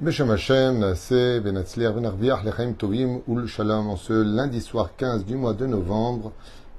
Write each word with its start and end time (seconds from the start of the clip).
Beshem 0.00 0.28
Hashem, 0.28 0.78
Naase, 0.78 1.40
Benatzliar, 1.40 1.92
Benarviach, 1.92 2.44
Lechaim 2.44 2.74
Tovim, 2.74 3.20
Ul 3.26 3.48
Shalom, 3.48 3.88
en 3.88 3.96
ce 3.96 4.12
lundi 4.12 4.60
soir 4.60 4.90
15 4.96 5.24
du 5.24 5.34
mois 5.34 5.54
de 5.54 5.66
novembre, 5.66 6.30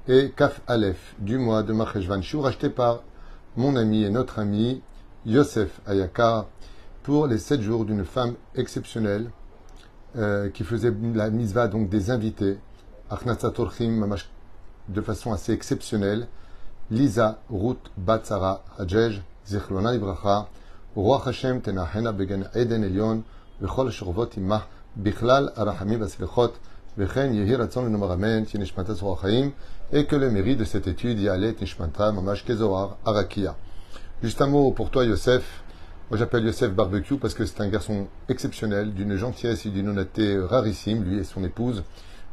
et 0.08 0.32
Kaf 0.34 0.62
Aleph 0.66 1.16
du 1.18 1.36
mois 1.36 1.62
de 1.62 1.74
Macheshvan 1.74 2.22
Shur, 2.22 2.46
acheté 2.46 2.70
par 2.70 3.02
mon 3.58 3.76
ami 3.76 4.04
et 4.04 4.08
notre 4.08 4.38
ami 4.38 4.80
Yosef 5.26 5.82
Ayaka 5.86 6.46
pour 7.02 7.26
les 7.26 7.36
7 7.36 7.60
jours 7.60 7.84
d'une 7.84 8.06
femme 8.06 8.36
exceptionnelle 8.54 9.30
euh, 10.16 10.48
qui 10.48 10.64
faisait 10.64 10.94
la 11.14 11.28
misva 11.28 11.68
donc 11.68 11.90
des 11.90 12.10
invités, 12.10 12.56
de 14.88 15.00
façon 15.02 15.34
assez 15.34 15.52
exceptionnelle, 15.52 16.26
Lisa 16.90 17.42
Ruth 17.50 17.90
Batsara 17.98 18.64
Hajej, 18.78 19.22
Zichlona 19.46 19.94
Ibracha, 19.94 20.48
רוח 20.95 21.27
השם 21.27 21.59
תנחנה 21.59 22.11
בגן 22.11 22.41
עדן 22.53 22.83
עליון 22.83 23.21
וכל 23.61 23.87
השוכבות 23.87 24.37
עמך 24.37 24.63
בכלל 24.97 25.49
הרחמים 25.55 26.01
והסליחות 26.01 26.57
וכן 26.97 27.33
יהי 27.33 27.55
רצון 27.55 27.85
לנאמר 27.85 28.13
אמן 28.13 28.43
תהיה 28.43 28.61
נשמתה 28.63 28.93
זרוע 28.93 29.17
חיים 29.17 29.51
et 29.91 30.05
que 30.05 30.15
le 30.15 30.31
mérite 30.31 30.57
de 30.57 30.65
cette 30.65 30.87
étude 30.87 31.19
yale 31.19 31.43
et 31.43 31.61
nishmanta 31.61 32.11
mamash 32.11 32.43
kezoar 32.43 32.97
arakia. 33.05 33.55
Juste 34.23 34.41
un 34.41 34.47
mot 34.47 34.71
pour 34.71 34.89
toi 34.89 35.05
Yosef. 35.05 35.63
Moi 36.09 36.17
j'appelle 36.17 36.43
Yosef 36.45 36.71
Barbecue 36.73 37.17
parce 37.17 37.33
que 37.33 37.45
c'est 37.45 37.61
un 37.61 37.67
garçon 37.67 38.07
exceptionnel, 38.27 38.93
d'une 38.93 39.15
gentillesse 39.15 39.65
et 39.65 39.69
d'une 39.69 39.89
honnêteté 39.89 40.39
rarissime, 40.39 41.03
lui 41.03 41.19
et 41.19 41.23
son 41.23 41.43
épouse. 41.43 41.83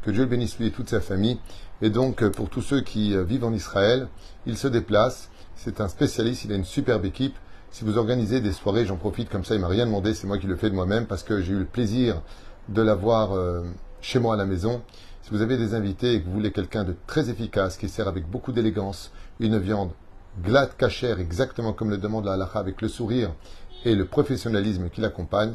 Que 0.02 0.10
Dieu 0.10 0.23
le 0.23 0.28
bénisse 0.28 0.59
lui 0.59 0.69
et 0.69 0.70
toute 0.70 0.88
sa 0.88 1.01
famille. 1.01 1.38
Et 1.82 1.91
donc 1.91 2.27
pour 2.30 2.48
tous 2.48 2.62
ceux 2.62 2.80
qui 2.80 3.16
vivent 3.24 3.45
en 3.45 3.52
Israël, 3.52 4.09
il 4.46 4.56
se 4.56 4.69
déplace. 4.69 5.28
C'est 5.56 5.80
un 5.80 5.88
spécialiste, 5.88 6.45
il 6.45 6.52
a 6.52 6.56
une 6.56 6.64
superbe 6.64 7.04
équipe. 7.04 7.37
Si 7.77 7.85
vous 7.85 7.99
organisez 7.99 8.41
des 8.41 8.53
soirées, 8.53 8.87
j'en 8.87 8.95
profite 8.95 9.29
comme 9.29 9.45
ça, 9.45 9.53
il 9.53 9.61
m'a 9.61 9.67
rien 9.67 9.85
demandé, 9.85 10.15
c'est 10.15 10.25
moi 10.25 10.39
qui 10.39 10.47
le 10.47 10.55
fais 10.55 10.71
de 10.71 10.73
moi-même 10.73 11.05
parce 11.05 11.21
que 11.21 11.41
j'ai 11.41 11.53
eu 11.53 11.59
le 11.59 11.65
plaisir 11.65 12.23
de 12.70 12.81
l'avoir 12.81 13.33
euh, 13.33 13.65
chez 14.01 14.17
moi 14.17 14.33
à 14.33 14.37
la 14.37 14.47
maison. 14.47 14.81
Si 15.21 15.29
vous 15.29 15.43
avez 15.43 15.57
des 15.57 15.75
invités 15.75 16.15
et 16.15 16.20
que 16.20 16.25
vous 16.25 16.31
voulez 16.31 16.51
quelqu'un 16.51 16.83
de 16.83 16.95
très 17.05 17.29
efficace, 17.29 17.77
qui 17.77 17.87
sert 17.87 18.07
avec 18.07 18.27
beaucoup 18.27 18.51
d'élégance, 18.51 19.11
une 19.39 19.59
viande 19.59 19.91
glade, 20.41 20.75
cachère, 20.75 21.20
exactement 21.20 21.71
comme 21.71 21.91
le 21.91 21.99
demande 21.99 22.25
la 22.25 22.33
halakha, 22.33 22.57
avec 22.57 22.81
le 22.81 22.87
sourire 22.87 23.31
et 23.85 23.93
le 23.93 24.05
professionnalisme 24.05 24.89
qui 24.89 24.99
l'accompagne, 24.99 25.53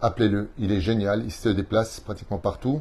appelez-le, 0.00 0.48
il 0.58 0.72
est 0.72 0.80
génial, 0.80 1.22
il 1.22 1.32
se 1.32 1.50
déplace 1.50 2.00
pratiquement 2.00 2.38
partout 2.38 2.80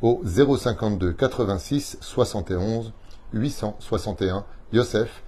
au 0.00 0.22
052 0.24 1.12
86 1.12 1.98
71 2.00 2.94
861 3.34 4.46
Yosef 4.72 5.22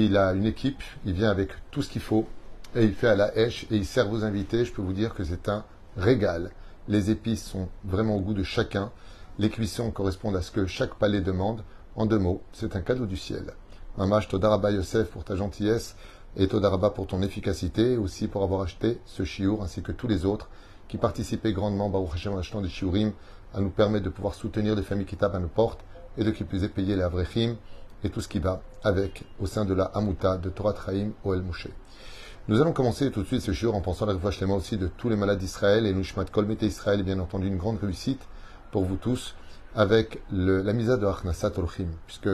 il 0.00 0.16
a 0.16 0.32
une 0.32 0.46
équipe, 0.46 0.82
il 1.04 1.12
vient 1.12 1.30
avec 1.30 1.50
tout 1.70 1.82
ce 1.82 1.90
qu'il 1.90 2.00
faut 2.00 2.26
et 2.74 2.84
il 2.84 2.94
fait 2.94 3.08
à 3.08 3.14
la 3.14 3.26
hache 3.36 3.66
et 3.70 3.76
il 3.76 3.84
sert 3.84 4.08
vos 4.08 4.24
invités. 4.24 4.64
Je 4.64 4.72
peux 4.72 4.82
vous 4.82 4.94
dire 4.94 5.14
que 5.14 5.24
c'est 5.24 5.48
un 5.48 5.64
régal. 5.96 6.50
Les 6.88 7.10
épices 7.10 7.44
sont 7.44 7.68
vraiment 7.84 8.16
au 8.16 8.20
goût 8.20 8.34
de 8.34 8.42
chacun. 8.42 8.90
Les 9.38 9.50
cuissons 9.50 9.90
correspondent 9.90 10.36
à 10.36 10.42
ce 10.42 10.50
que 10.50 10.66
chaque 10.66 10.94
palais 10.94 11.20
demande. 11.20 11.62
En 11.94 12.06
deux 12.06 12.18
mots, 12.18 12.42
c'est 12.52 12.74
un 12.74 12.80
cadeau 12.80 13.04
du 13.04 13.18
ciel. 13.18 13.52
Mamash 13.98 14.28
Todaraba 14.28 14.70
Yosef 14.70 15.10
pour 15.10 15.24
ta 15.24 15.36
gentillesse 15.36 15.94
et 16.38 16.48
Todaraba 16.48 16.88
pour 16.88 17.06
ton 17.06 17.20
efficacité, 17.20 17.98
aussi 17.98 18.28
pour 18.28 18.42
avoir 18.42 18.62
acheté 18.62 18.98
ce 19.04 19.24
chiour 19.24 19.62
ainsi 19.62 19.82
que 19.82 19.92
tous 19.92 20.08
les 20.08 20.24
autres 20.24 20.48
qui 20.88 20.96
participaient 20.96 21.52
grandement, 21.52 21.90
Baruch 21.90 22.14
Hashem, 22.14 22.32
en 22.32 22.38
achetant 22.38 22.62
des 22.62 22.70
shiurim, 22.70 23.12
à 23.52 23.60
nous 23.60 23.68
permettre 23.68 24.06
de 24.06 24.10
pouvoir 24.10 24.34
soutenir 24.34 24.74
les 24.74 24.82
familles 24.82 25.04
qui 25.04 25.16
tapent 25.16 25.34
à 25.34 25.38
nos 25.38 25.48
portes 25.48 25.80
et 26.16 26.24
de 26.24 26.30
qui 26.30 26.44
puissent 26.44 26.66
payer 26.68 26.96
les 26.96 27.02
avrechim 27.02 27.56
et 28.04 28.10
tout 28.10 28.20
ce 28.20 28.28
qui 28.28 28.38
va 28.38 28.62
avec 28.82 29.24
au 29.40 29.46
sein 29.46 29.64
de 29.64 29.74
la 29.74 29.84
Hamuta 29.84 30.36
de 30.36 30.50
Torah 30.50 30.72
Traim 30.72 31.10
El 31.24 31.42
Moshe. 31.42 31.68
Nous 32.48 32.60
allons 32.60 32.72
commencer 32.72 33.10
tout 33.12 33.22
de 33.22 33.26
suite 33.26 33.42
ce 33.42 33.52
jour 33.52 33.74
en 33.76 33.80
pensant 33.80 34.08
à 34.08 34.12
la 34.12 34.46
moi 34.46 34.56
aussi 34.56 34.76
de 34.76 34.88
tous 34.88 35.08
les 35.08 35.16
malades 35.16 35.38
d'Israël 35.38 35.86
et 35.86 35.92
Nushmat 35.92 36.24
Kol 36.24 36.50
Israël 36.60 36.98
est 36.98 37.04
bien 37.04 37.20
entendu 37.20 37.46
une 37.46 37.56
grande 37.56 37.78
réussite 37.78 38.20
pour 38.72 38.84
vous 38.84 38.96
tous 38.96 39.36
avec 39.76 40.20
la 40.32 40.72
misa 40.72 40.96
de 40.96 41.06
Achnasat 41.06 41.52
Olchim, 41.56 41.88
puisque 42.06 42.28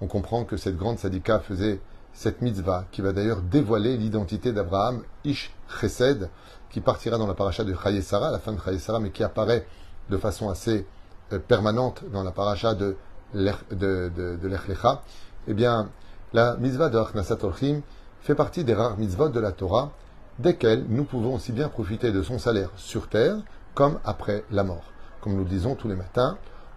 on 0.00 0.06
comprend 0.06 0.44
que 0.44 0.56
cette 0.56 0.76
grande 0.76 0.98
sadika 0.98 1.40
faisait 1.40 1.80
cette 2.12 2.40
mitzvah 2.40 2.86
qui 2.90 3.02
va 3.02 3.12
d'ailleurs 3.12 3.42
dévoiler 3.42 3.96
l'identité 3.96 4.52
d'Abraham, 4.52 5.02
Ish 5.24 5.52
Chesed, 5.80 6.30
qui 6.70 6.80
partira 6.80 7.18
dans 7.18 7.26
la 7.26 7.34
paracha 7.34 7.64
de 7.64 7.74
Chayesara, 7.74 8.30
la 8.30 8.38
fin 8.38 8.52
de 8.52 8.60
Chayesara, 8.60 8.98
mais 8.98 9.10
qui 9.10 9.22
apparaît 9.22 9.66
de 10.10 10.16
façon 10.16 10.48
assez 10.48 10.86
euh, 11.32 11.38
permanente 11.38 12.02
dans 12.12 12.22
la 12.22 12.32
paracha 12.32 12.74
de 12.74 12.96
de, 13.34 14.38
l'Echlecha, 14.42 15.02
eh 15.46 15.54
bien, 15.54 15.88
la 16.32 16.56
mitzvah 16.56 16.88
de 16.88 16.98
Achnasat 16.98 17.42
Orchim 17.42 17.80
fait 18.20 18.34
partie 18.34 18.64
des 18.64 18.74
rares 18.74 18.98
mitzvot 18.98 19.28
de 19.28 19.40
la 19.40 19.52
Torah, 19.52 19.92
desquelles 20.38 20.84
nous 20.88 21.04
pouvons 21.04 21.34
aussi 21.34 21.52
bien 21.52 21.68
profiter 21.68 22.12
de 22.12 22.22
son 22.22 22.38
salaire 22.38 22.70
sur 22.76 23.08
terre 23.08 23.36
comme 23.74 23.98
après 24.04 24.44
la 24.50 24.64
mort. 24.64 24.84
Comme 25.20 25.34
nous 25.34 25.44
le 25.44 25.50
disons 25.50 25.74
tous 25.74 25.88
les 25.88 25.96
matins, 25.96 26.36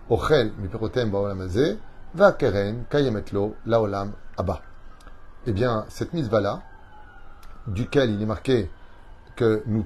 Ochel 0.09 0.51
miperotem 0.59 1.09
ba'olamazé, 1.09 1.77
va 2.13 2.33
keren 2.33 2.83
kayemetlo 2.89 3.55
laolam 3.65 4.11
abba. 4.37 4.61
Eh 5.45 5.53
bien, 5.53 5.85
cette 5.89 6.13
mitzvah-là, 6.13 6.61
duquel 7.67 8.11
il 8.11 8.21
est 8.21 8.25
marqué 8.25 8.69
que 9.35 9.63
nous, 9.65 9.85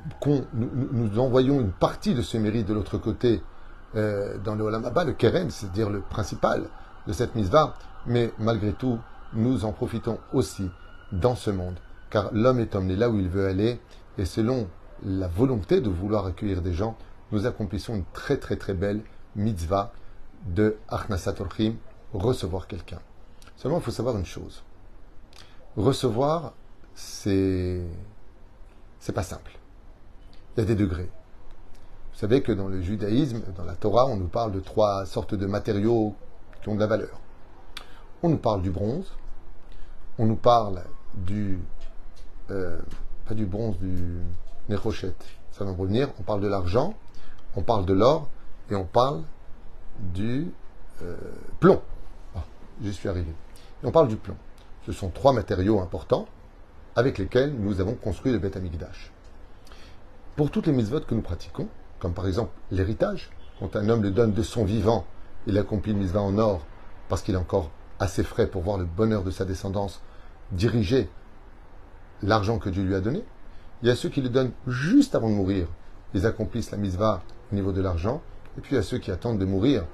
nous 0.91 1.19
envoyons 1.19 1.59
une 1.61 1.71
partie 1.71 2.13
de 2.13 2.21
ce 2.21 2.37
mérite 2.37 2.67
de 2.67 2.73
l'autre 2.73 2.97
côté 2.97 3.41
euh, 3.95 4.38
dans 4.38 4.56
le 4.56 4.63
Olam 4.63 4.85
Abba, 4.85 5.03
le 5.03 5.13
Keren, 5.13 5.50
c'est-à-dire 5.50 5.89
le 5.89 6.01
principal 6.01 6.67
de 7.07 7.13
cette 7.13 7.35
mitzvah, 7.35 7.75
mais 8.06 8.31
malgré 8.39 8.73
tout, 8.73 9.00
nous 9.33 9.66
en 9.66 9.72
profitons 9.72 10.19
aussi 10.33 10.69
dans 11.11 11.35
ce 11.35 11.50
monde, 11.50 11.75
car 12.09 12.29
l'homme 12.34 12.59
est 12.59 12.75
emmené 12.75 12.95
là 12.95 13.09
où 13.09 13.19
il 13.19 13.29
veut 13.29 13.47
aller, 13.47 13.79
et 14.17 14.25
selon 14.25 14.67
la 15.03 15.28
volonté 15.28 15.81
de 15.81 15.89
vouloir 15.89 16.25
accueillir 16.25 16.61
des 16.61 16.73
gens, 16.73 16.97
nous 17.31 17.45
accomplissons 17.45 17.95
une 17.95 18.05
très 18.13 18.38
très 18.38 18.55
très 18.55 18.73
belle 18.73 19.01
mitzvah 19.35 19.91
de 20.45 20.78
Achnasat 20.88 21.41
Orchim, 21.41 21.75
recevoir 22.13 22.67
quelqu'un. 22.67 23.00
Seulement, 23.57 23.78
il 23.79 23.84
faut 23.84 23.91
savoir 23.91 24.17
une 24.17 24.25
chose. 24.25 24.63
Recevoir, 25.78 26.53
c'est. 26.94 27.81
C'est 29.00 29.13
pas 29.13 29.23
simple. 29.23 29.51
Il 30.55 30.61
y 30.61 30.63
a 30.63 30.66
des 30.66 30.75
degrés. 30.75 31.09
Vous 32.15 32.21
savez 32.21 32.41
que 32.41 32.53
dans 32.53 32.69
le 32.69 32.79
judaïsme, 32.79 33.41
dans 33.57 33.65
la 33.65 33.75
Torah, 33.75 34.05
on 34.05 34.15
nous 34.15 34.29
parle 34.29 34.53
de 34.53 34.61
trois 34.61 35.05
sortes 35.05 35.35
de 35.35 35.45
matériaux 35.47 36.15
qui 36.61 36.69
ont 36.69 36.75
de 36.75 36.79
la 36.79 36.87
valeur. 36.87 37.19
On 38.23 38.29
nous 38.29 38.37
parle 38.37 38.61
du 38.61 38.71
bronze, 38.71 39.11
on 40.17 40.25
nous 40.25 40.37
parle 40.37 40.81
du. 41.13 41.59
Euh, 42.51 42.79
pas 43.27 43.33
du 43.33 43.45
bronze, 43.45 43.77
du 43.79 44.21
nérochette, 44.69 45.25
ça 45.51 45.65
va 45.65 45.73
me 45.73 45.75
revenir. 45.77 46.07
On 46.17 46.23
parle 46.23 46.39
de 46.39 46.47
l'argent, 46.47 46.93
on 47.57 47.63
parle 47.63 47.85
de 47.85 47.91
l'or 47.91 48.29
et 48.71 48.75
on 48.75 48.85
parle 48.85 49.21
du 49.99 50.53
euh, 51.01 51.17
plomb. 51.59 51.81
Ah, 52.33 52.45
j'y 52.81 52.93
suis 52.93 53.09
arrivé. 53.09 53.33
Et 53.83 53.85
on 53.85 53.91
parle 53.91 54.07
du 54.07 54.15
plomb. 54.15 54.37
Ce 54.85 54.93
sont 54.93 55.09
trois 55.09 55.33
matériaux 55.33 55.81
importants 55.81 56.27
avec 56.95 57.17
lesquels 57.17 57.53
nous 57.53 57.81
avons 57.81 57.95
construit 57.95 58.31
le 58.31 58.39
Beth 58.39 58.55
Amikdash. 58.55 59.11
Pour 60.37 60.49
toutes 60.49 60.67
les 60.67 60.73
mitzvot 60.73 61.01
que 61.01 61.13
nous 61.13 61.21
pratiquons, 61.21 61.67
comme 62.00 62.13
par 62.13 62.28
exemple 62.28 62.51
l'héritage. 62.72 63.29
Quand 63.59 63.75
un 63.75 63.89
homme 63.89 64.03
le 64.03 64.11
donne 64.11 64.33
de 64.33 64.44
son 64.44 64.66
vivant, 64.66 65.06
il 65.47 65.57
accomplit 65.57 65.94
une 65.94 66.00
mise 66.00 66.16
en 66.16 66.38
or 66.38 66.66
parce 67.09 67.22
qu'il 67.22 67.35
est 67.35 67.38
encore 67.38 67.69
assez 68.00 68.23
frais 68.23 68.47
pour 68.47 68.61
voir 68.61 68.78
le 68.78 68.85
bonheur 68.85 69.23
de 69.23 69.31
sa 69.31 69.45
descendance 69.45 70.01
diriger 70.51 71.09
l'argent 72.22 72.59
que 72.59 72.69
Dieu 72.69 72.84
lui 72.84 72.95
a 72.95 73.00
donné. 73.00 73.23
Il 73.81 73.88
y 73.88 73.91
a 73.91 73.95
ceux 73.95 74.09
qui 74.09 74.22
le 74.22 74.29
donnent 74.29 74.51
juste 74.67 75.16
avant 75.16 75.29
de 75.29 75.35
mourir. 75.35 75.67
Ils 76.13 76.25
accomplissent 76.25 76.72
la 76.72 76.78
misva 76.78 77.22
au 77.51 77.55
niveau 77.55 77.72
de 77.72 77.81
l'argent. 77.81 78.22
Et 78.57 78.61
puis 78.61 78.73
il 78.73 78.75
y 78.75 78.79
a 78.79 78.84
ceux 78.84 78.97
qui 78.97 79.11
attendent 79.11 79.39
de 79.39 79.45
mourir, 79.45 79.85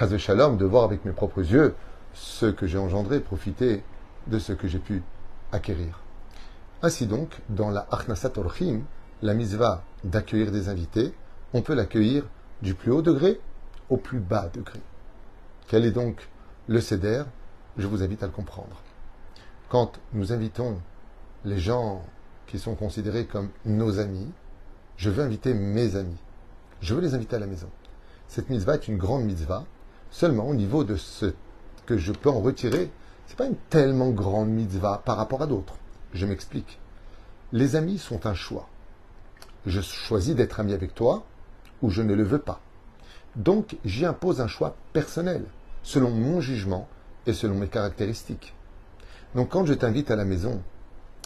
de 0.00 0.64
voir 0.64 0.84
avec 0.84 1.04
mes 1.04 1.12
propres 1.12 1.40
yeux 1.40 1.74
ce 2.12 2.46
que 2.46 2.66
j'ai 2.66 2.78
engendré, 2.78 3.20
profiter 3.20 3.82
de 4.26 4.38
ce 4.38 4.52
que 4.52 4.68
j'ai 4.68 4.78
pu 4.78 5.02
acquérir. 5.52 6.00
Ainsi 6.82 7.06
donc, 7.06 7.40
dans 7.48 7.70
la 7.70 7.86
Achnasat 7.90 8.32
Orchim, 8.36 8.80
la 9.22 9.34
misva 9.34 9.82
d'accueillir 10.04 10.50
des 10.50 10.68
invités, 10.68 11.12
on 11.52 11.62
peut 11.62 11.74
l'accueillir 11.74 12.24
du 12.62 12.74
plus 12.74 12.92
haut 12.92 13.02
degré 13.02 13.40
au 13.88 13.96
plus 13.96 14.20
bas 14.20 14.48
degré. 14.52 14.80
Quel 15.68 15.84
est 15.84 15.90
donc 15.90 16.28
le 16.68 16.80
CEDER 16.80 17.24
Je 17.76 17.86
vous 17.86 18.02
invite 18.02 18.22
à 18.22 18.26
le 18.26 18.32
comprendre. 18.32 18.82
Quand 19.68 19.98
nous 20.12 20.32
invitons 20.32 20.80
les 21.44 21.58
gens 21.58 22.02
qui 22.46 22.58
sont 22.58 22.74
considérés 22.74 23.26
comme 23.26 23.50
nos 23.64 23.98
amis, 23.98 24.30
je 24.96 25.10
veux 25.10 25.22
inviter 25.22 25.54
mes 25.54 25.96
amis. 25.96 26.18
Je 26.80 26.94
veux 26.94 27.00
les 27.00 27.14
inviter 27.14 27.36
à 27.36 27.40
la 27.40 27.46
maison. 27.46 27.68
Cette 28.28 28.50
mitzvah 28.50 28.74
est 28.74 28.88
une 28.88 28.98
grande 28.98 29.24
mitzvah. 29.24 29.64
Seulement, 30.10 30.48
au 30.48 30.54
niveau 30.54 30.84
de 30.84 30.96
ce 30.96 31.32
que 31.86 31.96
je 31.96 32.12
peux 32.12 32.30
en 32.30 32.40
retirer, 32.40 32.90
ce 33.26 33.32
n'est 33.32 33.36
pas 33.36 33.46
une 33.46 33.56
tellement 33.70 34.10
grande 34.10 34.50
mitzvah 34.50 35.02
par 35.04 35.16
rapport 35.16 35.42
à 35.42 35.46
d'autres. 35.46 35.76
Je 36.12 36.26
m'explique. 36.26 36.78
Les 37.52 37.76
amis 37.76 37.98
sont 37.98 38.26
un 38.26 38.34
choix. 38.34 38.68
Je 39.66 39.80
choisis 39.80 40.34
d'être 40.34 40.60
ami 40.60 40.72
avec 40.72 40.94
toi 40.94 41.24
ou 41.82 41.90
je 41.90 42.02
ne 42.02 42.14
le 42.14 42.22
veux 42.22 42.38
pas. 42.38 42.60
Donc 43.36 43.76
j'y 43.84 44.04
impose 44.04 44.40
un 44.40 44.48
choix 44.48 44.76
personnel, 44.92 45.44
selon 45.82 46.10
mon 46.10 46.40
jugement 46.40 46.88
et 47.26 47.32
selon 47.32 47.54
mes 47.54 47.68
caractéristiques. 47.68 48.54
Donc 49.34 49.50
quand 49.50 49.64
je 49.66 49.74
t'invite 49.74 50.10
à 50.10 50.16
la 50.16 50.24
maison, 50.24 50.60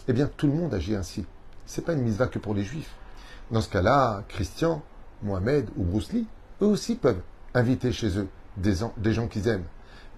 eh 0.08 0.12
bien 0.12 0.30
tout 0.36 0.46
le 0.46 0.52
monde 0.52 0.74
agit 0.74 0.94
ainsi. 0.94 1.24
Ce 1.66 1.80
n'est 1.80 1.86
pas 1.86 1.94
une 1.94 2.02
misva 2.02 2.26
que 2.26 2.38
pour 2.38 2.54
les 2.54 2.64
juifs. 2.64 2.94
Dans 3.50 3.62
ce 3.62 3.70
cas-là, 3.70 4.24
Christian, 4.28 4.82
Mohamed 5.22 5.68
ou 5.76 5.84
Bruce 5.84 6.12
Lee, 6.12 6.26
eux 6.60 6.66
aussi 6.66 6.96
peuvent 6.96 7.22
inviter 7.54 7.92
chez 7.92 8.18
eux 8.18 8.28
des, 8.56 8.74
des 8.98 9.12
gens 9.12 9.28
qu'ils 9.28 9.48
aiment. 9.48 9.64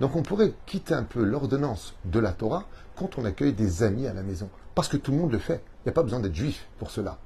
Donc 0.00 0.16
on 0.16 0.22
pourrait 0.22 0.52
quitter 0.66 0.94
un 0.94 1.04
peu 1.04 1.22
l'ordonnance 1.22 1.94
de 2.04 2.18
la 2.18 2.32
Torah 2.32 2.64
quand 2.96 3.18
on 3.18 3.24
accueille 3.24 3.52
des 3.52 3.82
amis 3.82 4.06
à 4.06 4.12
la 4.12 4.22
maison. 4.22 4.50
Parce 4.74 4.88
que 4.88 4.96
tout 4.96 5.12
le 5.12 5.18
monde 5.18 5.32
le 5.32 5.38
fait. 5.38 5.62
Il 5.84 5.88
n'y 5.88 5.90
a 5.90 5.94
pas 5.94 6.02
besoin 6.02 6.20
d'être 6.20 6.34
juif 6.34 6.66
pour 6.78 6.90
cela. 6.90 7.18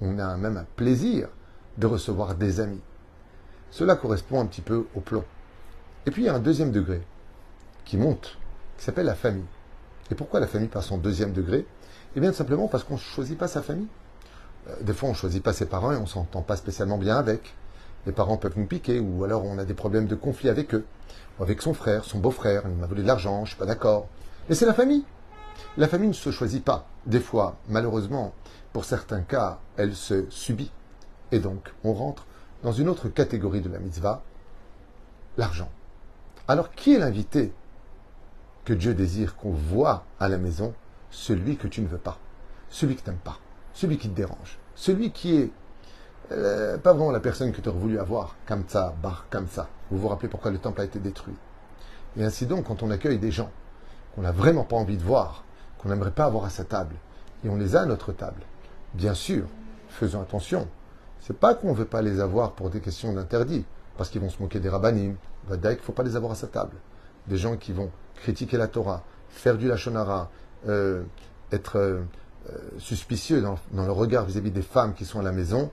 On 0.00 0.18
a 0.18 0.36
même 0.36 0.56
un 0.56 0.66
plaisir 0.76 1.28
de 1.78 1.86
recevoir 1.86 2.34
des 2.34 2.60
amis. 2.60 2.80
Cela 3.70 3.96
correspond 3.96 4.40
un 4.40 4.46
petit 4.46 4.60
peu 4.60 4.86
au 4.94 5.00
plan. 5.00 5.24
Et 6.06 6.10
puis 6.10 6.22
il 6.22 6.26
y 6.26 6.28
a 6.28 6.34
un 6.34 6.40
deuxième 6.40 6.72
degré 6.72 7.02
qui 7.84 7.96
monte, 7.96 8.36
qui 8.76 8.84
s'appelle 8.84 9.06
la 9.06 9.14
famille. 9.14 9.44
Et 10.10 10.14
pourquoi 10.14 10.40
la 10.40 10.46
famille 10.46 10.68
passe 10.68 10.90
en 10.90 10.98
deuxième 10.98 11.32
degré? 11.32 11.66
Eh 12.16 12.20
bien, 12.20 12.32
simplement 12.32 12.68
parce 12.68 12.84
qu'on 12.84 12.94
ne 12.94 12.98
choisit 12.98 13.38
pas 13.38 13.48
sa 13.48 13.62
famille. 13.62 13.88
Euh, 14.68 14.74
des 14.80 14.92
fois, 14.92 15.08
on 15.08 15.12
ne 15.12 15.16
choisit 15.16 15.42
pas 15.42 15.52
ses 15.52 15.66
parents 15.66 15.92
et 15.92 15.96
on 15.96 16.02
ne 16.02 16.06
s'entend 16.06 16.42
pas 16.42 16.56
spécialement 16.56 16.98
bien 16.98 17.16
avec. 17.16 17.54
Les 18.06 18.12
parents 18.12 18.38
peuvent 18.38 18.56
nous 18.56 18.66
piquer, 18.66 19.00
ou 19.00 19.24
alors 19.24 19.44
on 19.44 19.58
a 19.58 19.64
des 19.64 19.74
problèmes 19.74 20.06
de 20.06 20.14
conflit 20.14 20.48
avec 20.48 20.74
eux, 20.74 20.84
ou 21.38 21.42
avec 21.42 21.60
son 21.60 21.74
frère, 21.74 22.04
son 22.04 22.18
beau-frère, 22.18 22.62
il 22.64 22.74
m'a 22.76 22.86
volé 22.86 23.02
de 23.02 23.06
l'argent, 23.06 23.44
je 23.44 23.50
suis 23.50 23.58
pas 23.58 23.66
d'accord. 23.66 24.08
Mais 24.48 24.54
c'est 24.54 24.66
la 24.66 24.72
famille. 24.72 25.04
La 25.76 25.88
famille 25.88 26.08
ne 26.08 26.14
se 26.14 26.30
choisit 26.30 26.64
pas. 26.64 26.86
Des 27.04 27.20
fois, 27.20 27.56
malheureusement, 27.68 28.32
pour 28.72 28.84
certains 28.84 29.20
cas, 29.20 29.58
elle 29.76 29.94
se 29.94 30.24
subit. 30.30 30.70
Et 31.32 31.38
donc, 31.38 31.72
on 31.84 31.92
rentre 31.92 32.26
dans 32.62 32.72
une 32.72 32.88
autre 32.88 33.08
catégorie 33.08 33.60
de 33.60 33.68
la 33.68 33.78
mitzvah, 33.78 34.22
l'argent. 35.36 35.70
Alors, 36.48 36.70
qui 36.70 36.94
est 36.94 36.98
l'invité 36.98 37.52
que 38.64 38.72
Dieu 38.72 38.94
désire 38.94 39.36
qu'on 39.36 39.52
voit 39.52 40.04
à 40.18 40.28
la 40.28 40.38
maison? 40.38 40.74
Celui 41.10 41.56
que 41.56 41.68
tu 41.68 41.80
ne 41.80 41.86
veux 41.86 41.98
pas, 41.98 42.18
celui 42.68 42.96
que 42.96 43.02
tu 43.02 43.08
n'aimes 43.08 43.18
pas, 43.18 43.38
celui 43.72 43.96
qui 43.96 44.10
te 44.10 44.14
dérange, 44.14 44.58
celui 44.74 45.10
qui 45.10 45.36
est 45.36 45.50
euh, 46.32 46.76
pas 46.76 46.92
vraiment 46.92 47.10
la 47.10 47.20
personne 47.20 47.52
que 47.52 47.62
tu 47.62 47.68
aurais 47.68 47.78
voulu 47.78 47.98
avoir, 47.98 48.36
comme 48.46 48.64
ça, 48.68 48.94
bar, 49.02 49.26
comme 49.30 49.48
ça. 49.48 49.68
Vous 49.90 49.98
vous 49.98 50.08
rappelez 50.08 50.28
pourquoi 50.28 50.50
le 50.50 50.58
temple 50.58 50.82
a 50.82 50.84
été 50.84 50.98
détruit? 50.98 51.36
Et 52.16 52.24
ainsi 52.24 52.46
donc, 52.46 52.66
quand 52.66 52.82
on 52.82 52.90
accueille 52.90 53.18
des 53.18 53.30
gens 53.30 53.50
qu'on 54.14 54.22
n'a 54.22 54.32
vraiment 54.32 54.64
pas 54.64 54.76
envie 54.76 54.98
de 54.98 55.02
voir, 55.02 55.44
qu'on 55.78 55.88
n'aimerait 55.88 56.10
pas 56.10 56.24
avoir 56.24 56.44
à 56.44 56.50
sa 56.50 56.64
table, 56.64 56.96
et 57.44 57.48
on 57.48 57.56
les 57.56 57.76
a 57.76 57.82
à 57.82 57.86
notre 57.86 58.12
table, 58.12 58.42
bien 58.94 59.14
sûr, 59.14 59.46
faisons 59.88 60.20
attention. 60.20 60.68
C'est 61.20 61.38
pas 61.38 61.54
qu'on 61.54 61.70
ne 61.70 61.76
veut 61.76 61.84
pas 61.84 62.02
les 62.02 62.20
avoir 62.20 62.52
pour 62.52 62.70
des 62.70 62.80
questions 62.80 63.12
d'interdit, 63.12 63.64
parce 63.96 64.10
qu'ils 64.10 64.20
vont 64.20 64.30
se 64.30 64.40
moquer 64.42 64.60
des 64.60 64.68
rabbinim. 64.68 65.16
Il 65.50 65.56
ne 65.56 65.74
faut 65.76 65.92
pas 65.92 66.02
les 66.02 66.16
avoir 66.16 66.32
à 66.32 66.34
sa 66.34 66.46
table. 66.46 66.76
Des 67.26 67.36
gens 67.36 67.56
qui 67.56 67.72
vont 67.72 67.90
critiquer 68.16 68.56
la 68.56 68.68
Torah, 68.68 69.04
faire 69.28 69.56
du 69.58 69.68
lachonara, 69.68 70.30
euh, 70.68 71.02
être 71.52 71.78
euh, 71.78 72.02
suspicieux 72.78 73.40
dans, 73.40 73.58
dans, 73.72 73.84
le 73.84 73.92
regard 73.92 74.24
vis-à-vis 74.24 74.50
des 74.50 74.62
femmes 74.62 74.94
qui 74.94 75.04
sont 75.04 75.20
à 75.20 75.22
la 75.22 75.32
maison, 75.32 75.70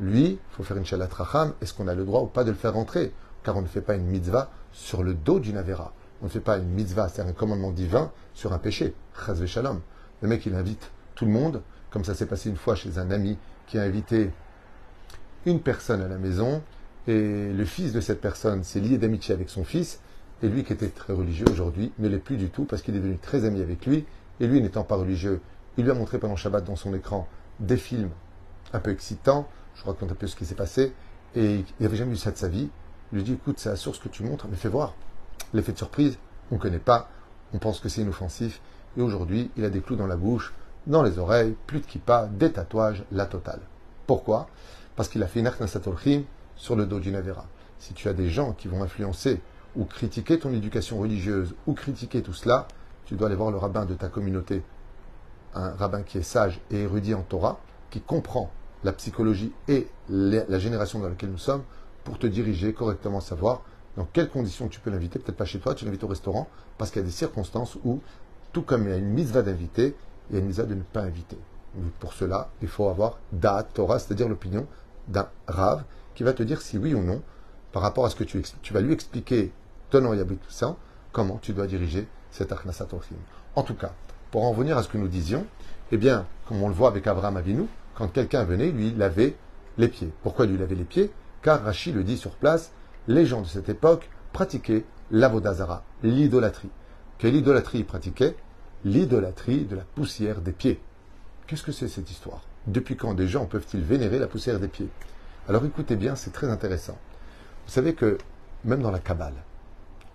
lui, 0.00 0.24
il 0.24 0.38
faut 0.50 0.62
faire 0.62 0.76
une 0.76 0.86
shalat 0.86 1.08
racham. 1.10 1.52
Est-ce 1.60 1.74
qu'on 1.74 1.88
a 1.88 1.94
le 1.94 2.04
droit 2.04 2.20
ou 2.20 2.26
pas 2.26 2.44
de 2.44 2.50
le 2.50 2.56
faire 2.56 2.74
rentrer? 2.74 3.12
Car 3.42 3.56
on 3.56 3.62
ne 3.62 3.66
fait 3.66 3.80
pas 3.80 3.94
une 3.94 4.06
mitzvah 4.06 4.50
sur 4.72 5.02
le 5.02 5.14
dos 5.14 5.40
d'une 5.40 5.56
avera. 5.56 5.92
On 6.22 6.26
ne 6.26 6.30
fait 6.30 6.40
pas 6.40 6.58
une 6.58 6.68
mitzvah, 6.68 7.08
c'est-à-dire 7.08 7.32
un 7.32 7.34
commandement 7.34 7.72
divin, 7.72 8.10
sur 8.34 8.52
un 8.52 8.58
péché. 8.58 8.94
Chaz 9.26 9.44
shalom. 9.46 9.80
Le 10.22 10.28
mec, 10.28 10.46
il 10.46 10.54
invite 10.54 10.90
tout 11.14 11.26
le 11.26 11.32
monde, 11.32 11.62
comme 11.90 12.04
ça 12.04 12.14
s'est 12.14 12.26
passé 12.26 12.48
une 12.48 12.56
fois 12.56 12.74
chez 12.74 12.98
un 12.98 13.10
ami 13.10 13.36
qui 13.66 13.78
a 13.78 13.82
invité 13.82 14.30
une 15.46 15.60
personne 15.60 16.00
à 16.02 16.08
la 16.08 16.18
maison, 16.18 16.62
et 17.06 17.52
le 17.52 17.64
fils 17.64 17.92
de 17.92 18.00
cette 18.00 18.20
personne 18.20 18.62
s'est 18.62 18.80
lié 18.80 18.98
d'amitié 18.98 19.34
avec 19.34 19.50
son 19.50 19.64
fils, 19.64 20.00
et 20.42 20.48
lui 20.48 20.64
qui 20.64 20.72
était 20.72 20.88
très 20.88 21.12
religieux 21.12 21.46
aujourd'hui 21.50 21.92
ne 21.98 22.08
l'est 22.08 22.18
plus 22.18 22.36
du 22.36 22.50
tout 22.50 22.64
parce 22.64 22.82
qu'il 22.82 22.96
est 22.96 23.00
devenu 23.00 23.18
très 23.18 23.44
ami 23.44 23.60
avec 23.60 23.86
lui, 23.86 24.04
et 24.40 24.46
lui 24.46 24.60
n'étant 24.60 24.84
pas 24.84 24.96
religieux, 24.96 25.40
il 25.76 25.84
lui 25.84 25.90
a 25.90 25.94
montré 25.94 26.18
pendant 26.18 26.36
Shabbat 26.36 26.64
dans 26.64 26.76
son 26.76 26.94
écran 26.94 27.28
des 27.60 27.76
films 27.76 28.10
un 28.72 28.80
peu 28.80 28.90
excitants, 28.90 29.48
je 29.74 29.84
raconte 29.84 30.12
un 30.12 30.14
peu 30.14 30.26
ce 30.26 30.36
qui 30.36 30.44
s'est 30.44 30.54
passé, 30.54 30.92
et 31.34 31.56
il 31.56 31.64
n'avait 31.80 31.96
jamais 31.96 32.12
vu 32.12 32.16
ça 32.16 32.30
de 32.30 32.36
sa 32.36 32.48
vie. 32.48 32.68
Il 33.12 33.16
lui 33.16 33.24
dit, 33.24 33.32
écoute, 33.34 33.58
c'est 33.58 33.68
la 33.68 33.76
source 33.76 33.98
que 33.98 34.08
tu 34.08 34.22
montres, 34.22 34.48
mais 34.48 34.56
fais 34.56 34.68
voir. 34.68 34.94
L'effet 35.52 35.72
de 35.72 35.78
surprise, 35.78 36.18
on 36.50 36.56
ne 36.56 36.60
connaît 36.60 36.78
pas, 36.78 37.10
on 37.52 37.58
pense 37.58 37.80
que 37.80 37.88
c'est 37.88 38.00
inoffensif, 38.00 38.60
et 38.96 39.02
aujourd'hui, 39.02 39.50
il 39.56 39.64
a 39.64 39.70
des 39.70 39.80
clous 39.80 39.96
dans 39.96 40.06
la 40.06 40.16
bouche, 40.16 40.54
dans 40.86 41.02
les 41.02 41.18
oreilles, 41.18 41.54
plus 41.66 41.80
de 41.80 41.86
kippa, 41.86 42.26
des 42.26 42.52
tatouages, 42.52 43.04
la 43.12 43.26
totale. 43.26 43.60
Pourquoi? 44.06 44.48
Parce 44.96 45.08
qu'il 45.08 45.22
a 45.22 45.26
fait 45.26 45.40
une 45.40 45.50
sur 46.56 46.76
le 46.76 46.86
dos 46.86 47.00
d'une 47.00 47.14
avera. 47.14 47.46
Si 47.78 47.94
tu 47.94 48.08
as 48.08 48.12
des 48.12 48.28
gens 48.28 48.52
qui 48.52 48.68
vont 48.68 48.82
influencer 48.82 49.40
ou 49.74 49.84
critiquer 49.84 50.38
ton 50.38 50.52
éducation 50.52 50.98
religieuse 50.98 51.54
ou 51.66 51.72
critiquer 51.72 52.22
tout 52.22 52.34
cela, 52.34 52.68
tu 53.06 53.14
dois 53.14 53.28
aller 53.28 53.36
voir 53.36 53.50
le 53.50 53.56
rabbin 53.56 53.84
de 53.86 53.94
ta 53.94 54.08
communauté, 54.08 54.62
un 55.54 55.70
rabbin 55.70 56.02
qui 56.02 56.18
est 56.18 56.22
sage 56.22 56.60
et 56.70 56.82
érudit 56.82 57.14
en 57.14 57.22
Torah, 57.22 57.58
qui 57.90 58.00
comprend 58.00 58.50
la 58.84 58.92
psychologie 58.92 59.52
et 59.68 59.88
la 60.08 60.58
génération 60.58 60.98
dans 60.98 61.08
laquelle 61.08 61.30
nous 61.30 61.38
sommes 61.38 61.62
pour 62.04 62.18
te 62.18 62.26
diriger 62.26 62.72
correctement, 62.72 63.20
savoir 63.20 63.62
dans 63.96 64.06
quelles 64.12 64.28
conditions 64.28 64.68
tu 64.68 64.80
peux 64.80 64.90
l'inviter, 64.90 65.18
peut-être 65.18 65.36
pas 65.36 65.44
chez 65.44 65.58
toi, 65.58 65.74
tu 65.74 65.84
l'invites 65.84 66.04
au 66.04 66.08
restaurant, 66.08 66.48
parce 66.78 66.90
qu'il 66.90 67.00
y 67.00 67.04
a 67.04 67.06
des 67.06 67.12
circonstances 67.12 67.76
où, 67.84 68.00
tout 68.52 68.62
comme 68.62 68.84
il 68.84 68.90
y 68.90 68.92
a 68.92 68.96
une 68.96 69.10
mitzvah 69.10 69.42
d'inviter, 69.42 69.94
il 70.30 70.34
y 70.34 70.36
a 70.36 70.40
une 70.40 70.46
mitzvah 70.46 70.64
de 70.64 70.74
ne 70.74 70.82
pas 70.82 71.02
inviter. 71.02 71.36
Pour 72.00 72.12
cela, 72.12 72.50
il 72.60 72.68
faut 72.68 72.88
avoir 72.88 73.18
da'at 73.32 73.62
Torah, 73.62 73.98
c'est-à-dire 73.98 74.28
l'opinion 74.28 74.66
d'un 75.08 75.28
rave 75.48 75.84
qui 76.14 76.22
va 76.22 76.32
te 76.32 76.42
dire 76.42 76.60
si 76.60 76.78
oui 76.78 76.94
ou 76.94 77.02
non, 77.02 77.22
par 77.72 77.82
rapport 77.82 78.04
à 78.04 78.10
ce 78.10 78.16
que 78.16 78.24
tu, 78.24 78.42
tu 78.62 78.72
vas 78.72 78.80
lui 78.80 78.92
expliquer, 78.92 79.52
tenant 79.90 80.12
et 80.12 80.24
tout 80.24 80.76
comment 81.12 81.38
tu 81.38 81.52
dois 81.52 81.66
diriger 81.66 82.06
cet 82.30 82.52
Achnasat 82.52 82.88
En 83.54 83.62
tout 83.62 83.74
cas, 83.74 83.92
pour 84.30 84.44
en 84.44 84.52
venir 84.52 84.76
à 84.78 84.82
ce 84.82 84.88
que 84.88 84.98
nous 84.98 85.08
disions, 85.08 85.46
eh 85.90 85.96
bien, 85.96 86.26
comme 86.46 86.62
on 86.62 86.68
le 86.68 86.74
voit 86.74 86.88
avec 86.88 87.06
Abraham 87.06 87.36
Avinu, 87.36 87.66
quand 87.94 88.08
quelqu'un 88.08 88.44
venait, 88.44 88.70
lui 88.70 88.92
lavait 88.92 89.36
les 89.78 89.88
pieds. 89.88 90.10
Pourquoi 90.22 90.46
lui 90.46 90.56
laver 90.56 90.74
les 90.74 90.84
pieds? 90.84 91.10
Car 91.42 91.62
Rachi 91.62 91.92
le 91.92 92.04
dit 92.04 92.16
sur 92.16 92.32
place, 92.32 92.72
les 93.08 93.26
gens 93.26 93.42
de 93.42 93.46
cette 93.46 93.68
époque 93.68 94.08
pratiquaient 94.32 94.84
l'avodazara, 95.10 95.82
l'idolâtrie. 96.02 96.70
Quelle 97.18 97.36
idolâtrie 97.36 97.80
ils 97.80 97.86
pratiquaient 97.86 98.36
L'idolâtrie 98.84 99.64
de 99.64 99.76
la 99.76 99.82
poussière 99.82 100.40
des 100.40 100.52
pieds. 100.52 100.80
Qu'est-ce 101.46 101.62
que 101.62 101.72
c'est 101.72 101.88
cette 101.88 102.10
histoire? 102.10 102.42
Depuis 102.66 102.96
quand 102.96 103.14
des 103.14 103.28
gens 103.28 103.46
peuvent-ils 103.46 103.82
vénérer 103.82 104.18
la 104.18 104.26
poussière 104.26 104.60
des 104.60 104.68
pieds? 104.68 104.88
Alors 105.48 105.64
écoutez 105.64 105.96
bien, 105.96 106.14
c'est 106.14 106.32
très 106.32 106.48
intéressant. 106.48 106.96
Vous 107.66 107.72
savez 107.72 107.94
que 107.94 108.18
même 108.64 108.82
dans 108.82 108.90
la 108.90 109.00
Kabbale, 109.00 109.34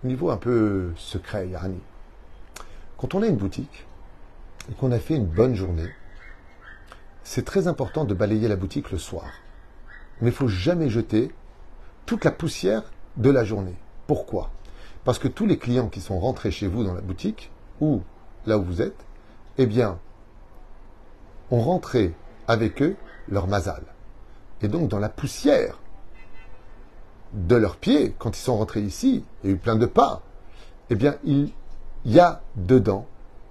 au 0.02 0.06
niveau 0.06 0.30
un 0.30 0.36
peu 0.36 0.92
secret, 0.96 1.48
Yarani, 1.48 1.80
quand 2.96 3.14
on 3.14 3.22
a 3.22 3.26
une 3.26 3.36
boutique 3.36 3.86
et 4.70 4.74
qu'on 4.74 4.90
a 4.90 4.98
fait 4.98 5.16
une 5.16 5.26
bonne 5.26 5.54
journée, 5.54 5.90
c'est 7.22 7.44
très 7.44 7.68
important 7.68 8.04
de 8.04 8.14
balayer 8.14 8.48
la 8.48 8.56
boutique 8.56 8.90
le 8.90 8.98
soir. 8.98 9.26
Mais 10.20 10.28
il 10.28 10.32
ne 10.32 10.36
faut 10.36 10.48
jamais 10.48 10.88
jeter 10.88 11.30
toute 12.06 12.24
la 12.24 12.32
poussière 12.32 12.82
de 13.16 13.30
la 13.30 13.44
journée. 13.44 13.76
Pourquoi? 14.06 14.50
Parce 15.04 15.18
que 15.18 15.28
tous 15.28 15.46
les 15.46 15.58
clients 15.58 15.88
qui 15.88 16.00
sont 16.00 16.18
rentrés 16.18 16.50
chez 16.50 16.66
vous 16.66 16.84
dans 16.84 16.94
la 16.94 17.02
boutique, 17.02 17.50
ou 17.80 18.02
là 18.46 18.58
où 18.58 18.64
vous 18.64 18.82
êtes, 18.82 19.04
eh 19.58 19.66
bien, 19.66 19.98
ont 21.50 21.60
rentré 21.60 22.14
avec 22.46 22.82
eux 22.82 22.96
leur 23.28 23.46
mazal. 23.46 23.82
Et 24.62 24.68
donc, 24.68 24.88
dans 24.88 24.98
la 24.98 25.08
poussière 25.08 25.78
de 27.32 27.56
leurs 27.56 27.76
pieds, 27.76 28.14
quand 28.18 28.36
ils 28.36 28.40
sont 28.40 28.56
rentrés 28.56 28.80
ici, 28.80 29.24
il 29.42 29.50
y 29.50 29.52
a 29.52 29.56
eu 29.56 29.58
plein 29.58 29.76
de 29.76 29.86
pas, 29.86 30.22
eh 30.90 30.94
bien, 30.94 31.16
il 31.24 31.52
y 32.04 32.18
a 32.18 32.40
dedans 32.56 33.06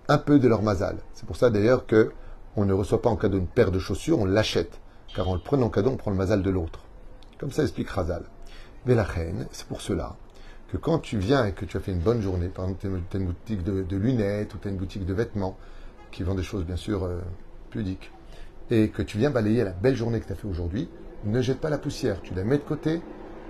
un 0.08 0.18
peu 0.18 0.40
de 0.40 0.48
leur 0.48 0.62
mazal. 0.62 0.98
C'est 1.14 1.26
pour 1.26 1.36
ça 1.36 1.50
d'ailleurs 1.50 1.86
que 1.86 2.12
on 2.56 2.66
ne 2.66 2.74
reçoit 2.74 3.02
pas 3.02 3.10
en 3.10 3.16
cadeau 3.16 3.38
une 3.38 3.48
paire 3.48 3.72
de 3.72 3.80
chaussures, 3.80 4.20
on 4.20 4.26
l'achète. 4.26 4.80
Car 5.16 5.30
en 5.30 5.36
le 5.36 5.40
prenant 5.40 5.68
en 5.68 5.70
cadeau, 5.70 5.92
on 5.92 5.98
prend 5.98 6.12
le 6.12 6.18
mazal 6.18 6.42
de 6.42 6.50
l'autre. 6.50 6.80
Comme 7.38 7.52
ça 7.52 7.62
explique 7.62 7.90
Razal. 7.90 8.24
Mais 8.86 8.96
la 8.96 9.04
reine, 9.04 9.48
c'est 9.52 9.68
pour 9.68 9.82
cela 9.82 10.16
que 10.72 10.78
quand 10.78 11.00
tu 11.00 11.18
viens 11.18 11.46
et 11.46 11.54
que 11.54 11.66
tu 11.66 11.78
as 11.78 11.80
fait 11.80 11.92
une 11.92 12.00
bonne 12.00 12.22
journée, 12.22 12.50
par 12.50 12.66
exemple, 12.66 13.02
tu 13.10 13.18
as 13.18 13.20
une 13.20 13.28
boutique 13.28 13.64
de, 13.64 13.96
lunettes 13.96 14.54
ou 14.54 14.58
tu 14.58 14.68
as 14.68 14.72
une 14.72 14.78
boutique 14.78 15.06
de 15.06 15.14
vêtements, 15.14 15.58
qui 16.12 16.24
vend 16.24 16.36
des 16.36 16.44
choses 16.44 16.66
bien 16.66 16.76
sûr 16.76 17.04
euh, 17.04 17.20
pudiques, 17.70 18.12
et 18.70 18.90
que 18.90 19.02
tu 19.02 19.18
viens 19.18 19.30
balayer 19.30 19.64
la 19.64 19.72
belle 19.72 19.96
journée 19.96 20.20
que 20.20 20.28
tu 20.28 20.34
as 20.34 20.36
fait 20.36 20.48
aujourd'hui, 20.48 20.90
ne 21.24 21.42
jette 21.42 21.60
pas 21.60 21.70
la 21.70 21.78
poussière. 21.78 22.22
Tu 22.22 22.34
la 22.34 22.44
mets 22.44 22.58
de 22.58 22.64
côté, 22.64 23.02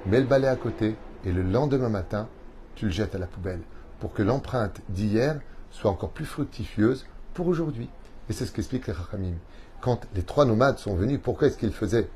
mets 0.06 0.20
le 0.20 0.28
balai 0.28 0.48
à 0.48 0.56
côté, 0.56 0.96
et 1.26 1.32
le 1.32 1.42
lendemain 1.42 1.90
matin, 1.90 2.28
tu 2.76 2.86
le 2.86 2.92
jettes 2.92 3.16
à 3.16 3.20
la 3.20 3.28
poubelle, 3.28 3.62
pour 4.00 4.14
que 4.14 4.22
l'empreinte 4.22 4.82
d'hier 4.90 5.40
soit 5.72 5.92
encore 5.92 6.12
plus 6.12 6.26
fructifieuse 6.26 7.06
pour 7.34 7.48
aujourd'hui. 7.48 7.90
Et 8.30 8.34
c'est 8.34 8.46
ce 8.46 8.52
qu'explique 8.52 8.88
les 8.88 8.94
Chachamim. 8.94 9.36
Quand 9.82 10.08
les 10.16 10.24
trois 10.24 10.46
nomades 10.46 10.78
sont 10.80 10.96
venus, 10.96 11.20
pourquoi 11.22 11.48
est-ce 11.48 11.58
qu'ils 11.58 11.74
faisaient 11.74 12.08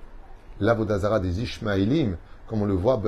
l'avodazara 0.60 1.20
des 1.20 1.42
Ishmaélim 1.42 2.18
Comme 2.48 2.62
on 2.62 2.66
le 2.66 2.74
voit, 2.74 3.02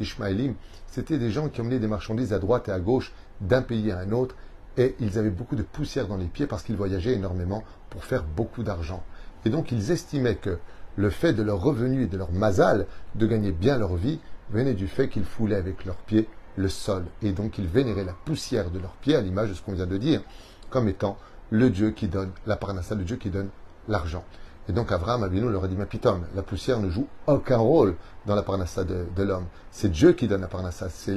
Ishmaélim, 0.00 0.54
c'était 0.86 1.18
des 1.18 1.30
gens 1.30 1.48
qui 1.48 1.60
emmenaient 1.60 1.78
des 1.78 1.86
marchandises 1.86 2.32
à 2.32 2.38
droite 2.38 2.68
et 2.68 2.72
à 2.72 2.80
gauche 2.80 3.12
d'un 3.40 3.62
pays 3.62 3.90
à 3.90 3.98
un 3.98 4.12
autre, 4.12 4.34
et 4.78 4.94
ils 5.00 5.18
avaient 5.18 5.30
beaucoup 5.30 5.56
de 5.56 5.62
poussière 5.62 6.06
dans 6.06 6.16
les 6.16 6.26
pieds 6.26 6.46
parce 6.46 6.62
qu'ils 6.62 6.76
voyageaient 6.76 7.14
énormément 7.14 7.64
pour 7.90 8.04
faire 8.04 8.24
beaucoup 8.24 8.62
d'argent. 8.62 9.02
Et 9.44 9.50
donc 9.50 9.72
ils 9.72 9.90
estimaient 9.90 10.36
que 10.36 10.58
le 10.96 11.10
fait 11.10 11.32
de 11.32 11.42
leur 11.42 11.60
revenu 11.60 12.04
et 12.04 12.06
de 12.06 12.16
leur 12.16 12.32
mazal, 12.32 12.86
de 13.14 13.26
gagner 13.26 13.52
bien 13.52 13.76
leur 13.76 13.96
vie, 13.96 14.20
venait 14.50 14.74
du 14.74 14.86
fait 14.88 15.08
qu'ils 15.08 15.24
foulaient 15.24 15.56
avec 15.56 15.84
leurs 15.84 15.96
pieds 15.96 16.28
le 16.56 16.68
sol. 16.68 17.04
Et 17.22 17.32
donc 17.32 17.58
ils 17.58 17.66
vénéraient 17.66 18.04
la 18.04 18.14
poussière 18.24 18.70
de 18.70 18.78
leurs 18.78 18.96
pieds, 18.96 19.16
à 19.16 19.20
l'image 19.20 19.50
de 19.50 19.54
ce 19.54 19.62
qu'on 19.62 19.74
vient 19.74 19.86
de 19.86 19.96
dire, 19.96 20.22
comme 20.70 20.88
étant 20.88 21.18
le 21.50 21.70
Dieu 21.70 21.90
qui 21.90 22.08
donne 22.08 22.30
la 22.46 22.56
parnassa, 22.56 22.94
le 22.94 23.04
Dieu 23.04 23.16
qui 23.16 23.30
donne 23.30 23.50
l'argent. 23.88 24.24
Et 24.68 24.72
donc 24.72 24.92
Abraham 24.92 25.22
Avinu 25.22 25.50
leur 25.50 25.64
a 25.64 25.68
dit, 25.68 25.76
ma 25.76 25.86
la 26.34 26.42
poussière 26.42 26.78
ne 26.78 26.90
joue 26.90 27.06
aucun 27.26 27.56
rôle 27.56 27.96
dans 28.26 28.34
la 28.34 28.42
parnassa 28.42 28.84
de, 28.84 29.22
l'homme. 29.22 29.46
C'est 29.70 29.90
Dieu 29.90 30.12
qui 30.12 30.28
donne 30.28 30.42
la 30.42 30.48
parnassa. 30.48 30.90
C'est 30.90 31.16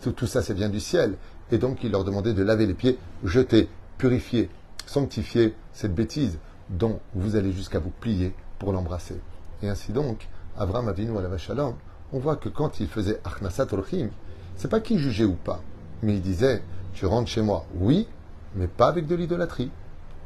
tout, 0.00 0.12
tout, 0.12 0.28
ça, 0.28 0.40
ça 0.40 0.54
vient 0.54 0.68
du 0.68 0.78
ciel. 0.78 1.16
Et 1.50 1.58
donc 1.58 1.82
il 1.82 1.92
leur 1.92 2.04
demandait 2.04 2.34
de 2.34 2.42
laver 2.42 2.66
les 2.66 2.74
pieds, 2.74 2.98
jeter, 3.24 3.68
purifier, 3.98 4.50
sanctifier 4.86 5.54
cette 5.72 5.94
bêtise 5.94 6.38
dont 6.70 7.00
vous 7.14 7.36
allez 7.36 7.52
jusqu'à 7.52 7.78
vous 7.78 7.92
plier 8.00 8.34
pour 8.58 8.72
l'embrasser. 8.72 9.20
Et 9.62 9.68
ainsi 9.68 9.92
donc, 9.92 10.28
Abraham 10.58 10.88
Avinu 10.88 11.16
à 11.16 11.20
la 11.22 11.38
Shalom, 11.38 11.74
on 12.12 12.18
voit 12.18 12.36
que 12.36 12.48
quand 12.48 12.80
il 12.80 12.88
faisait 12.88 13.20
Achnasat 13.24 13.72
Orchim, 13.72 14.08
c'est 14.56 14.70
pas 14.70 14.80
qu'il 14.80 14.98
jugeait 14.98 15.24
ou 15.24 15.34
pas, 15.34 15.60
mais 16.02 16.14
il 16.14 16.22
disait, 16.22 16.62
tu 16.94 17.06
rentres 17.06 17.28
chez 17.28 17.42
moi, 17.42 17.66
oui, 17.76 18.08
mais 18.54 18.66
pas 18.66 18.88
avec 18.88 19.06
de 19.06 19.14
l'idolâtrie. 19.14 19.70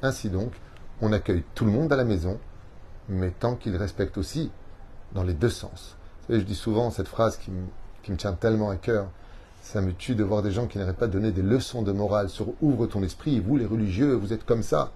Ainsi 0.02 0.30
donc, 0.30 0.52
on 1.00 1.12
accueille 1.12 1.44
tout 1.54 1.64
le 1.64 1.72
monde 1.72 1.92
à 1.92 1.96
la 1.96 2.04
maison, 2.04 2.38
mais 3.08 3.30
tant 3.30 3.56
qu'il 3.56 3.76
respecte 3.76 4.18
aussi 4.18 4.50
dans 5.12 5.24
les 5.24 5.34
deux 5.34 5.50
sens. 5.50 5.96
je 6.28 6.36
dis 6.36 6.54
souvent 6.54 6.90
cette 6.90 7.08
phrase 7.08 7.36
qui 7.36 7.50
me, 7.50 8.16
tient 8.16 8.32
tellement 8.32 8.70
à 8.70 8.76
cœur. 8.76 9.08
Ça 9.60 9.82
me 9.82 9.92
tue 9.92 10.14
de 10.14 10.24
voir 10.24 10.42
des 10.42 10.50
gens 10.50 10.66
qui 10.66 10.78
n'arrêtent 10.78 10.96
pas 10.96 11.06
de 11.06 11.12
donner 11.12 11.32
des 11.32 11.42
leçons 11.42 11.82
de 11.82 11.92
morale 11.92 12.28
sur 12.28 12.54
ouvre 12.60 12.86
ton 12.86 13.02
esprit, 13.02 13.40
vous 13.40 13.56
les 13.56 13.66
religieux, 13.66 14.14
vous 14.14 14.32
êtes 14.32 14.44
comme 14.44 14.62
ça. 14.62 14.90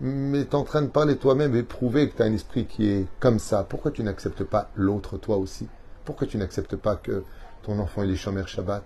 Mais 0.00 0.44
tu 0.44 0.50
es 0.50 0.54
en 0.54 0.64
train 0.64 0.82
de 0.82 0.88
parler 0.88 1.16
toi-même 1.16 1.54
et 1.54 1.62
prouver 1.62 2.08
que 2.08 2.16
tu 2.16 2.22
as 2.22 2.26
un 2.26 2.32
esprit 2.32 2.66
qui 2.66 2.88
est 2.88 3.06
comme 3.20 3.38
ça. 3.38 3.64
Pourquoi 3.64 3.90
tu 3.90 4.02
n'acceptes 4.02 4.44
pas 4.44 4.70
l'autre 4.74 5.16
toi 5.16 5.36
aussi? 5.36 5.68
Pourquoi 6.04 6.26
tu 6.26 6.36
n'acceptes 6.36 6.76
pas 6.76 6.96
que 6.96 7.22
ton 7.62 7.78
enfant 7.78 8.02
est 8.02 8.16
Shomer 8.16 8.46
Shabbat, 8.46 8.82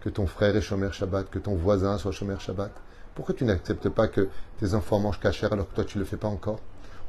que 0.00 0.10
ton 0.10 0.26
frère 0.26 0.54
est 0.54 0.60
Shomer 0.60 0.92
Shabbat, 0.92 1.30
que 1.30 1.38
ton 1.38 1.54
voisin 1.54 1.96
soit 1.96 2.12
Shomer 2.12 2.38
Shabbat? 2.38 2.70
Pourquoi 3.14 3.34
tu 3.34 3.44
n'acceptes 3.44 3.88
pas 3.88 4.06
que 4.06 4.28
tes 4.58 4.74
enfants 4.74 5.00
mangent 5.00 5.18
cachère 5.18 5.52
alors 5.52 5.68
que 5.70 5.74
toi 5.74 5.84
tu 5.84 5.96
ne 5.96 6.02
le 6.02 6.08
fais 6.08 6.18
pas 6.18 6.28
encore? 6.28 6.60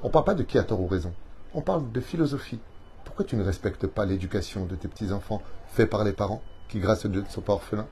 On 0.01 0.08
ne 0.08 0.13
parle 0.13 0.25
pas 0.25 0.34
de 0.34 0.44
qui 0.44 0.58
a 0.58 0.63
tort 0.63 0.82
ou 0.82 0.88
raison. 0.88 1.13
On 1.54 1.62
parle 1.62 1.92
de 1.92 2.00
philosophie. 2.00 2.62
Pourquoi 3.04 3.25
tu 3.25 3.36
ne 3.36 3.44
respectes 3.44 3.86
pas 3.86 4.06
l'éducation 4.06 4.66
de 4.66 4.75
tes 4.75 4.88
petits-enfants 4.88 5.44
faits 5.68 5.89
par 5.89 6.06
les 6.06 6.13
parents? 6.13 6.42
Qui, 6.69 6.79
grâce 6.79 7.05
à 7.05 7.09
Dieu, 7.09 7.21
ne 7.21 7.27
sont 7.27 7.41
pas 7.41 7.53
orphelins 7.53 7.88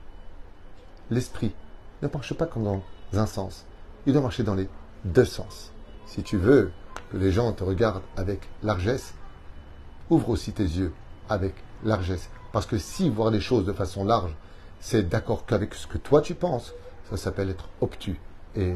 L'esprit 1.10 1.54
ne 2.02 2.08
marche 2.08 2.34
pas 2.34 2.46
comme 2.46 2.64
dans 2.64 2.82
un 3.14 3.26
sens. 3.26 3.64
Il 4.06 4.12
doit 4.12 4.22
marcher 4.22 4.42
dans 4.42 4.54
les 4.54 4.68
deux 5.04 5.24
sens. 5.24 5.72
Si 6.06 6.22
tu 6.22 6.36
veux 6.36 6.70
que 7.10 7.16
les 7.16 7.32
gens 7.32 7.52
te 7.52 7.64
regardent 7.64 8.02
avec 8.16 8.48
largesse, 8.62 9.14
ouvre 10.10 10.30
aussi 10.30 10.52
tes 10.52 10.64
yeux 10.64 10.92
avec 11.28 11.54
largesse. 11.84 12.28
Parce 12.52 12.66
que 12.66 12.78
si 12.78 13.08
voir 13.08 13.30
les 13.30 13.40
choses 13.40 13.64
de 13.64 13.72
façon 13.72 14.04
large, 14.04 14.34
c'est 14.80 15.08
d'accord 15.08 15.46
qu'avec 15.46 15.74
ce 15.74 15.86
que 15.86 15.98
toi 15.98 16.20
tu 16.20 16.34
penses, 16.34 16.74
ça 17.10 17.16
s'appelle 17.16 17.50
être 17.50 17.68
obtus. 17.80 18.20
Et 18.54 18.74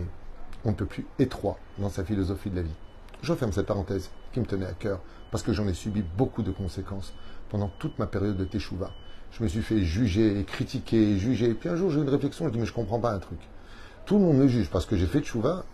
on 0.64 0.70
ne 0.70 0.74
peut 0.74 0.86
plus 0.86 1.06
étroit 1.18 1.58
dans 1.78 1.90
sa 1.90 2.04
philosophie 2.04 2.50
de 2.50 2.56
la 2.56 2.62
vie. 2.62 2.74
Je 3.22 3.34
ferme 3.34 3.52
cette 3.52 3.66
parenthèse 3.66 4.10
qui 4.32 4.40
me 4.40 4.46
tenait 4.46 4.66
à 4.66 4.72
cœur, 4.72 5.00
parce 5.30 5.42
que 5.42 5.52
j'en 5.52 5.68
ai 5.68 5.74
subi 5.74 6.02
beaucoup 6.02 6.42
de 6.42 6.50
conséquences 6.50 7.12
pendant 7.50 7.68
toute 7.78 7.98
ma 7.98 8.06
période 8.06 8.36
de 8.36 8.44
Teshuvah. 8.44 8.90
Je 9.32 9.42
me 9.42 9.48
suis 9.48 9.62
fait 9.62 9.80
juger 9.80 10.44
critiquer 10.44 11.16
juger. 11.18 11.50
Et 11.50 11.54
puis 11.54 11.68
un 11.68 11.76
jour, 11.76 11.90
j'ai 11.90 11.98
eu 11.98 12.02
une 12.02 12.08
réflexion, 12.08 12.46
je 12.46 12.52
dis, 12.52 12.58
mais 12.58 12.66
je 12.66 12.72
comprends 12.72 13.00
pas 13.00 13.12
un 13.12 13.18
truc. 13.18 13.38
Tout 14.04 14.18
le 14.18 14.24
monde 14.24 14.36
me 14.36 14.48
juge 14.48 14.68
parce 14.70 14.86
que 14.86 14.96
j'ai 14.96 15.06
fait 15.06 15.20
Teshuvah. 15.20 15.64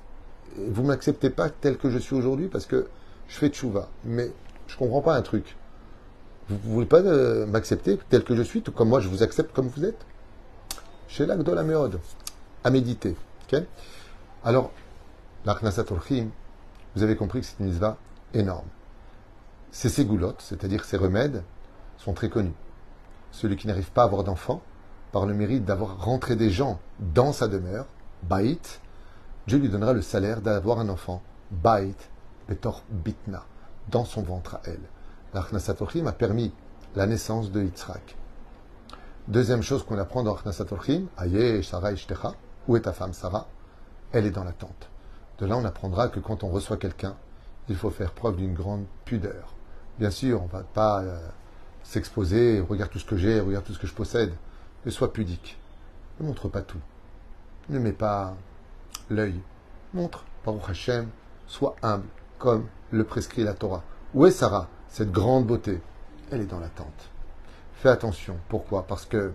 Et 0.59 0.69
vous 0.69 0.83
m'acceptez 0.83 1.31
pas 1.31 1.51
tel 1.51 1.77
que 1.77 1.91
je 1.91 1.99
suis 1.99 2.15
aujourd'hui 2.15 2.49
parce 2.49 2.67
que 2.67 2.89
je 3.29 3.37
fais 3.37 3.51
Teshuvah. 3.51 3.89
Mais 4.05 4.31
je 4.69 4.77
comprends 4.77 5.03
pas 5.03 5.17
un 5.17 5.23
truc. 5.23 5.57
Vous 6.49 6.57
ne 6.69 6.75
voulez 6.75 6.87
pas 6.87 7.01
euh, 7.01 7.47
m'accepter 7.47 7.99
tel 8.09 8.25
que 8.25 8.35
je 8.35 8.43
suis, 8.43 8.63
tout 8.63 8.73
comme 8.73 8.89
moi 8.89 9.01
je 9.01 9.09
vous 9.09 9.23
accepte 9.23 9.55
comme 9.55 9.69
vous 9.69 9.85
êtes? 9.85 10.07
Chez 11.09 11.27
de 11.27 11.53
la 11.53 11.63
méode, 11.63 11.99
à 12.65 12.71
méditer. 12.71 13.17
Alors, 14.45 14.71
l'Arnasat 15.45 15.85
vous 16.95 17.03
avez 17.03 17.17
compris 17.17 17.41
que 17.41 17.47
c'est 17.47 17.59
une 17.61 17.67
mitzvah 17.67 17.97
énorme. 18.35 18.67
Ces 19.71 19.89
ségoulottes, 19.89 20.43
c'est-à-dire 20.43 20.85
ces 20.85 20.97
remèdes, 20.97 21.43
sont 21.97 22.13
très 22.13 22.29
connus. 22.29 22.53
Celui 23.31 23.57
qui 23.57 23.67
n'arrive 23.67 23.91
pas 23.91 24.03
à 24.03 24.05
avoir 24.07 24.25
d'enfant, 24.25 24.63
par 25.13 25.27
le 25.27 25.35
mérite 25.35 25.65
d'avoir 25.65 26.05
rentré 26.05 26.37
des 26.37 26.51
gens 26.51 26.81
dans 27.01 27.33
sa 27.33 27.49
demeure, 27.49 27.87
baït, 28.23 28.81
Dieu 29.47 29.59
lui 29.59 29.69
donnera 29.69 29.93
le 29.93 30.03
salaire 30.03 30.41
d'avoir 30.43 30.81
un 30.81 30.89
enfant, 30.89 31.23
baït, 31.51 32.11
betor 32.49 32.83
bitna, 32.91 33.45
dans 33.91 34.05
son 34.05 34.23
ventre 34.23 34.57
à 34.57 34.61
elle. 34.67 34.83
L'Achnasatochim 35.35 36.07
a 36.07 36.13
permis 36.13 36.53
la 36.97 37.07
naissance 37.07 37.51
de 37.51 37.63
Yitzhak. 37.63 38.17
Deuxième 39.29 39.63
chose 39.63 39.85
qu'on 39.85 39.99
apprend 39.99 40.23
dans 40.23 40.35
Achnasatochim, 40.35 41.07
Aye, 41.19 41.63
Sarah, 41.63 41.93
Ishtecha, 41.93 42.33
où 42.67 42.77
est 42.77 42.83
ta 42.83 42.93
femme 42.93 43.13
Sarah? 43.13 43.47
Elle 44.13 44.27
est 44.27 44.31
dans 44.31 44.45
la 44.45 44.53
tente. 44.53 44.89
De 45.39 45.47
là, 45.47 45.57
on 45.57 45.65
apprendra 45.65 46.09
que 46.09 46.19
quand 46.19 46.45
on 46.45 46.49
reçoit 46.49 46.79
quelqu'un, 46.79 47.15
il 47.69 47.77
faut 47.77 47.91
faire 47.91 48.13
preuve 48.13 48.37
d'une 48.37 48.55
grande 48.55 48.85
pudeur. 49.05 49.55
Bien 49.99 50.11
sûr, 50.11 50.41
on 50.43 50.47
ne 50.47 50.51
va 50.51 50.63
pas 50.63 51.03
euh, 51.03 51.19
s'exposer, 51.89 52.61
regarde 52.61 52.91
tout 52.91 52.99
ce 52.99 53.07
que 53.07 53.17
j'ai, 53.17 53.41
regarde 53.41 53.65
tout 53.65 53.73
ce 53.73 53.79
que 53.79 53.87
je 53.87 53.95
possède, 53.95 54.35
mais 54.85 54.91
sois 54.91 55.11
pudique. 55.11 55.59
Ne 56.21 56.27
montre 56.27 56.49
pas 56.49 56.61
tout. 56.61 56.81
Ne 57.71 57.79
mets 57.79 57.93
pas 57.93 58.37
l'œil. 59.09 59.41
Montre, 59.95 60.25
Baruch 60.45 60.69
Hashem, 60.69 61.09
sois 61.47 61.77
humble, 61.83 62.07
comme 62.39 62.67
le 62.91 63.05
prescrit 63.05 63.43
la 63.43 63.55
Torah. 63.55 63.83
Où 64.13 64.27
est 64.27 64.31
Sarah, 64.31 64.69
cette 64.89 65.11
grande 65.11 65.47
beauté? 65.47 65.81
Elle 66.31 66.43
est 66.43 66.47
dans 66.47 66.61
la 66.61 66.69
tente. 66.69 67.11
Fais 67.73 67.89
attention. 67.89 68.37
Pourquoi? 68.51 68.87
Parce 68.87 69.07
que 69.07 69.33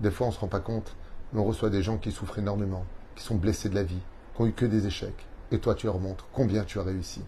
des 0.00 0.10
fois, 0.10 0.26
on 0.26 0.30
ne 0.30 0.34
se 0.34 0.40
rend 0.40 0.48
pas 0.48 0.60
compte, 0.60 0.96
mais 1.34 1.40
on 1.40 1.44
reçoit 1.44 1.68
des 1.68 1.82
gens 1.82 1.98
qui 1.98 2.12
souffrent 2.12 2.38
énormément, 2.38 2.86
qui 3.14 3.22
sont 3.22 3.34
blessés 3.34 3.68
de 3.68 3.74
la 3.74 3.82
vie, 3.82 4.00
qui 4.34 4.40
ont 4.40 4.46
eu 4.46 4.52
que 4.52 4.64
des 4.64 4.86
échecs. 4.86 5.26
Et 5.50 5.58
toi, 5.58 5.74
tu 5.74 5.84
leur 5.84 5.98
montres 5.98 6.28
combien 6.32 6.64
tu 6.64 6.78
as 6.78 6.82
réussi. 6.82 7.20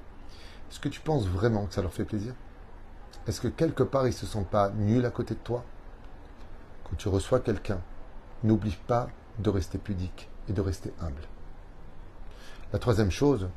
Est-ce 0.71 0.81
que 0.81 0.89
tu 0.89 1.01
penses 1.01 1.27
vraiment 1.27 1.67
que 1.67 1.75
ça 1.75 1.83
leur 1.83 1.93
fait 1.93 2.07
plaisir? 2.07 2.33
Est-ce 3.27 3.41
que 3.41 3.49
quelque 3.49 3.85
part, 3.85 4.07
ils 4.07 4.11
ne 4.11 4.15
se 4.15 4.27
sentent 4.27 4.51
pas 4.51 4.71
nuls 4.71 5.07
à 5.07 5.11
côté 5.11 5.35
de 5.35 5.41
toi? 5.41 5.65
Quand 6.85 6.97
tu 6.97 7.09
reçois 7.09 7.41
quelqu'un, 7.41 7.81
n'oublie 8.43 8.77
pas 8.87 9.09
de 9.39 9.49
rester 9.49 9.79
pudique 9.79 10.29
et 10.49 10.53
de 10.53 10.61
rester 10.61 10.93
humble. 11.01 11.23
La 12.73 12.79
troisième 12.81 13.11
chose, 13.11 13.49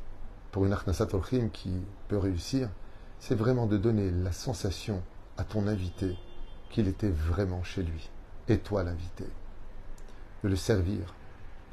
pour 0.52 0.64
une 0.66 0.72
Arnasat 0.72 1.08
qui 1.52 1.72
peut 2.06 2.16
réussir, 2.16 2.68
c'est 3.18 3.34
vraiment 3.34 3.66
de 3.66 3.76
donner 3.76 4.10
la 4.10 4.30
sensation 4.30 5.02
à 5.36 5.42
ton 5.42 5.66
invité 5.66 6.16
qu'il 6.70 6.86
était 6.86 7.10
vraiment 7.10 7.62
chez 7.64 7.82
lui. 7.82 8.10
Et 8.48 8.58
toi, 8.58 8.84
l'invité. 8.84 9.24
De 10.44 10.48
le 10.48 10.56
servir, 10.56 11.14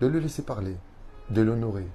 de 0.02 0.08
le 0.08 0.20
laisser 0.20 0.42
parler, 0.42 0.78
de 1.30 1.42
l'honorer, 1.42 1.88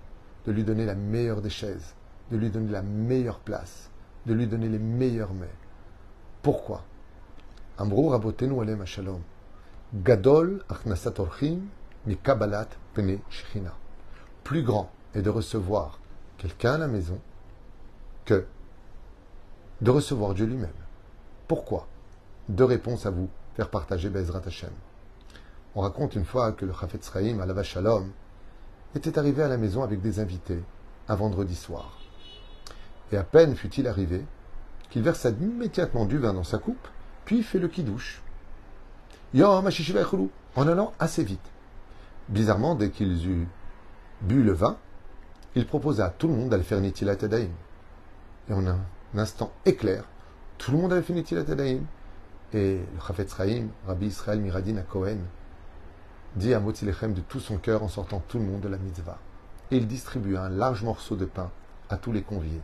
de 0.46 0.52
lui 0.52 0.62
donner 0.62 0.86
la 0.86 0.94
meilleure 0.94 1.42
des 1.42 1.50
chaises, 1.50 1.94
de 2.30 2.36
lui 2.36 2.50
donner 2.50 2.70
la 2.70 2.82
meilleure 2.82 3.40
place, 3.40 3.90
de 4.26 4.34
lui 4.34 4.46
donner 4.46 4.68
les 4.68 4.78
meilleurs 4.78 5.34
mets. 5.34 5.48
Pourquoi? 6.42 6.82
Gadol 9.94 10.64
achnasat 10.68 11.14
kabbalat. 12.22 12.68
Plus 14.44 14.62
grand 14.62 14.90
est 15.14 15.22
de 15.22 15.30
recevoir 15.30 15.98
quelqu'un 16.38 16.74
à 16.74 16.78
la 16.78 16.88
maison 16.88 17.20
que 18.24 18.46
de 19.80 19.90
recevoir 19.90 20.34
Dieu 20.34 20.46
lui-même. 20.46 20.70
Pourquoi? 21.46 21.86
Deux 22.48 22.64
réponses 22.64 23.06
à 23.06 23.10
vous 23.10 23.28
faire 23.54 23.70
partager 23.70 24.10
Bezrat 24.10 24.42
Hashem. 24.46 24.72
On 25.74 25.82
raconte 25.82 26.14
une 26.14 26.24
fois 26.24 26.52
que 26.52 26.64
le 26.64 26.72
Chafetz 26.72 27.10
Chaim, 27.12 27.38
à 27.40 27.62
Shalom, 27.62 28.10
était 28.94 29.18
arrivé 29.18 29.42
à 29.42 29.48
la 29.48 29.56
maison 29.56 29.82
avec 29.82 30.00
des 30.00 30.18
invités 30.18 30.62
un 31.08 31.14
vendredi 31.14 31.54
soir. 31.54 31.98
Et 33.12 33.16
à 33.16 33.24
peine 33.24 33.54
fut-il 33.54 33.86
arrivé 33.86 34.24
qu'il 34.90 35.02
versa 35.02 35.30
immédiatement 35.30 36.06
du 36.06 36.18
vin 36.18 36.32
dans 36.32 36.44
sa 36.44 36.58
coupe, 36.58 36.88
puis 37.24 37.42
fait 37.42 37.58
le 37.58 37.68
kidouche. 37.68 38.22
En 40.56 40.66
allant 40.66 40.92
assez 40.98 41.22
vite. 41.22 41.40
Bizarrement, 42.28 42.74
dès 42.74 42.90
qu'ils 42.90 43.26
eurent 43.28 43.46
bu 44.22 44.42
le 44.42 44.52
vin, 44.52 44.76
il 45.54 45.66
proposa 45.66 46.06
à 46.06 46.10
tout 46.10 46.28
le 46.28 46.34
monde 46.34 46.50
d'aller 46.50 46.62
faire 46.62 46.80
Nitilat 46.80 47.16
Et 48.48 48.52
en 48.52 48.66
un, 48.66 48.78
instant 49.16 49.52
éclair, 49.66 50.04
tout 50.56 50.72
le 50.72 50.78
monde 50.78 50.92
avait 50.92 51.02
fait 51.02 51.12
Nitilat 51.12 51.44
Et 52.54 52.76
le 52.76 53.00
Chafetz 53.06 53.34
Chaim, 53.36 53.68
Rabbi 53.86 54.06
Israël 54.06 54.40
Miradin 54.40 54.76
à 54.78 54.82
Cohen, 54.82 55.18
dit 56.36 56.54
à 56.54 56.60
Motilechem 56.60 57.12
de 57.12 57.20
tout 57.20 57.40
son 57.40 57.58
cœur 57.58 57.82
en 57.82 57.88
sortant 57.88 58.22
tout 58.26 58.38
le 58.38 58.44
monde 58.44 58.60
de 58.60 58.68
la 58.68 58.78
mitzvah. 58.78 59.18
Et 59.70 59.76
il 59.76 59.86
distribua 59.86 60.42
un 60.42 60.48
large 60.48 60.82
morceau 60.82 61.16
de 61.16 61.26
pain 61.26 61.50
à 61.90 61.96
tous 61.96 62.12
les 62.12 62.22
conviés. 62.22 62.62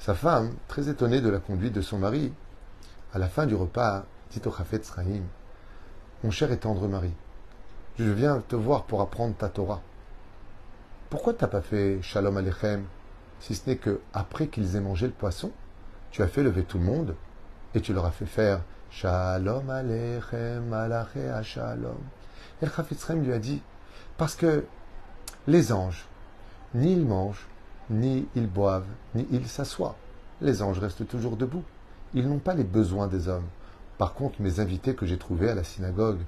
Sa 0.00 0.14
femme, 0.14 0.54
très 0.66 0.88
étonnée 0.88 1.20
de 1.20 1.28
la 1.28 1.40
conduite 1.40 1.74
de 1.74 1.82
son 1.82 1.98
mari, 1.98 2.32
à 3.12 3.18
la 3.18 3.28
fin 3.28 3.44
du 3.44 3.54
repas, 3.54 4.06
dit 4.30 4.40
au 4.46 4.50
Chafetz 4.50 4.90
Mon 6.24 6.30
cher 6.30 6.50
et 6.52 6.56
tendre 6.56 6.88
mari, 6.88 7.12
je 7.98 8.10
viens 8.10 8.40
te 8.48 8.56
voir 8.56 8.84
pour 8.84 9.02
apprendre 9.02 9.34
ta 9.36 9.50
Torah. 9.50 9.82
Pourquoi 11.10 11.34
tu 11.34 11.44
n'as 11.44 11.48
pas 11.48 11.60
fait 11.60 12.00
Shalom 12.00 12.38
Alechem, 12.38 12.86
si 13.40 13.54
ce 13.54 13.68
n'est 13.68 13.76
que 13.76 14.00
après 14.14 14.46
qu'ils 14.46 14.74
aient 14.74 14.80
mangé 14.80 15.06
le 15.06 15.12
poisson, 15.12 15.52
tu 16.10 16.22
as 16.22 16.28
fait 16.28 16.42
lever 16.42 16.64
tout 16.64 16.78
le 16.78 16.84
monde 16.84 17.14
et 17.74 17.82
tu 17.82 17.92
leur 17.92 18.06
as 18.06 18.10
fait 18.10 18.24
faire 18.24 18.62
Shalom 18.90 19.68
Alechem, 19.68 20.72
Alaché 20.72 21.30
Shalom? 21.42 22.00
Et 22.62 22.64
le 22.64 22.72
Chafetz 22.72 23.06
lui 23.10 23.34
a 23.34 23.38
dit 23.38 23.60
Parce 24.16 24.34
que 24.34 24.64
les 25.46 25.72
anges, 25.74 26.06
ni 26.72 26.94
ils 26.94 27.04
mangent, 27.04 27.46
ni 27.90 28.26
ils 28.34 28.48
boivent, 28.48 28.86
ni 29.14 29.26
ils 29.30 29.48
s'assoient. 29.48 29.96
Les 30.40 30.62
anges 30.62 30.78
restent 30.78 31.06
toujours 31.06 31.36
debout. 31.36 31.64
Ils 32.14 32.28
n'ont 32.28 32.38
pas 32.38 32.54
les 32.54 32.64
besoins 32.64 33.08
des 33.08 33.28
hommes. 33.28 33.46
Par 33.98 34.14
contre, 34.14 34.40
mes 34.40 34.60
invités 34.60 34.94
que 34.94 35.06
j'ai 35.06 35.18
trouvés 35.18 35.50
à 35.50 35.54
la 35.54 35.64
synagogue, 35.64 36.20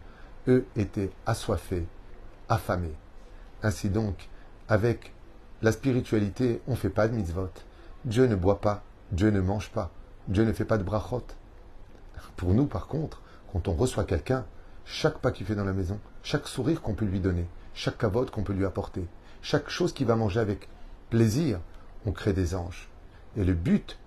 eux 0.49 0.66
étaient 0.76 1.11
assoiffés, 1.25 1.87
affamés. 2.49 2.95
Ainsi 3.62 3.88
donc, 3.88 4.28
avec 4.69 5.12
la 5.62 5.73
spiritualité, 5.73 6.61
on 6.66 6.73
ne 6.73 6.76
fait 6.76 6.90
pas 6.90 7.09
de 7.09 7.14
mitzvot. 7.14 7.49
Dieu 8.04 8.26
ne 8.26 8.35
boit 8.35 8.61
pas, 8.61 8.83
Dieu 9.12 9.31
ne 9.31 9.40
mange 9.40 9.71
pas, 9.71 9.90
Dieu 10.28 10.45
ne 10.45 10.52
fait 10.52 10.64
pas 10.64 10.78
de 10.78 10.83
brachot. 10.83 11.25
Pour 12.37 12.52
nous, 12.54 12.66
par 12.66 12.88
contre, 12.88 13.23
quand 13.52 13.69
on 13.69 13.75
reçoit 13.75 14.04
quelqu'un, 14.04 14.45
chaque 14.85 15.19
pas 15.19 15.31
qu'il 15.31 15.47
fait 15.47 15.54
dans 15.54 15.64
la 15.64 15.73
maison, 15.73 15.99
chaque 16.23 16.49
sourire 16.49 16.83
qu'on 16.83 16.95
peut 16.95 17.04
lui 17.04 17.21
donner, 17.21 17.47
chaque 17.75 17.99
cavote 17.99 18.31
qu'on 18.31 18.42
peut 18.42 18.52
lui 18.52 18.64
apporter, 18.64 19.07
chaque 19.40 19.69
chose 19.71 19.92
qu'il 19.92 20.07
va 20.07 20.16
manger 20.16 20.40
avec 20.40 20.69
plaisir, 21.12 21.61
on 22.07 22.12
crée 22.12 22.33
des 22.33 22.54
anges. 22.54 22.88
Et 23.37 23.45
le 23.45 23.52
but 23.52 23.99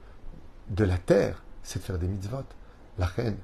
de 0.70 0.84
la 0.84 0.98
terre, 0.98 1.44
c'est 1.62 1.78
de 1.78 1.84
faire 1.84 2.00
des 2.00 2.08
mitzvot. 2.08 2.46
La 2.98 3.06
reine, 3.06 3.38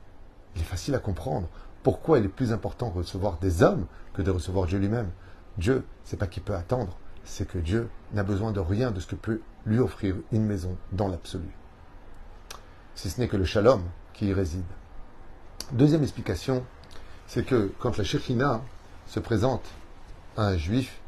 il 0.56 0.62
est 0.62 0.65
facile 0.65 0.96
à 0.96 1.00
comprendre. 1.00 1.48
Pourquoi 1.84 2.18
il 2.18 2.25
est 2.25 2.36
plus 2.39 2.53
important 2.53 2.89
de 2.89 2.98
recevoir 2.98 3.38
des 3.38 3.62
hommes 3.62 3.86
que 4.15 4.24
de 4.24 4.32
recevoir 4.32 4.65
Dieu 4.65 4.80
lui-même 4.80 5.12
Dieu, 5.60 5.86
c'est 6.06 6.18
pas 6.18 6.25
qu'il 6.25 6.41
peut 6.41 6.56
attendre, 6.56 6.98
c'est 7.24 7.48
que 7.48 7.60
Dieu 7.60 7.88
n'a 8.13 8.24
besoin 8.24 8.51
de 8.51 8.60
rien 8.60 8.89
de 8.89 9.00
ce 9.00 9.06
que 9.06 9.15
peut 9.15 9.41
lui 9.68 9.77
offrir 9.77 10.15
une 10.32 10.46
maison 10.46 10.75
dans 10.91 11.08
l'absolu. 11.08 11.50
Si 12.96 13.12
ce 13.12 13.20
n'est 13.20 13.27
que 13.27 13.38
le 13.38 13.46
shalom 13.46 13.84
qui 14.13 14.25
y 14.25 14.34
réside. 14.34 14.63
Deuxième 15.72 16.01
explication, 16.01 16.65
c'est 17.27 17.46
que 17.46 17.72
quand 17.77 17.96
la 18.00 18.03
Shekhina 18.03 18.62
se 19.06 19.20
présente 19.20 19.65
à 20.36 20.48
un 20.48 20.58
juif, 20.58 21.00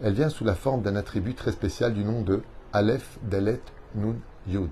elle 0.00 0.14
vient 0.14 0.28
sous 0.28 0.44
la 0.44 0.54
forme 0.54 0.82
d'un 0.82 0.96
attribut 0.96 1.34
très 1.34 1.52
spécial 1.52 1.92
du 1.92 2.04
nom 2.04 2.22
de 2.22 2.42
Aleph, 2.72 3.18
Dalet, 3.22 3.60
Nun, 3.96 4.16
Yud, 4.46 4.70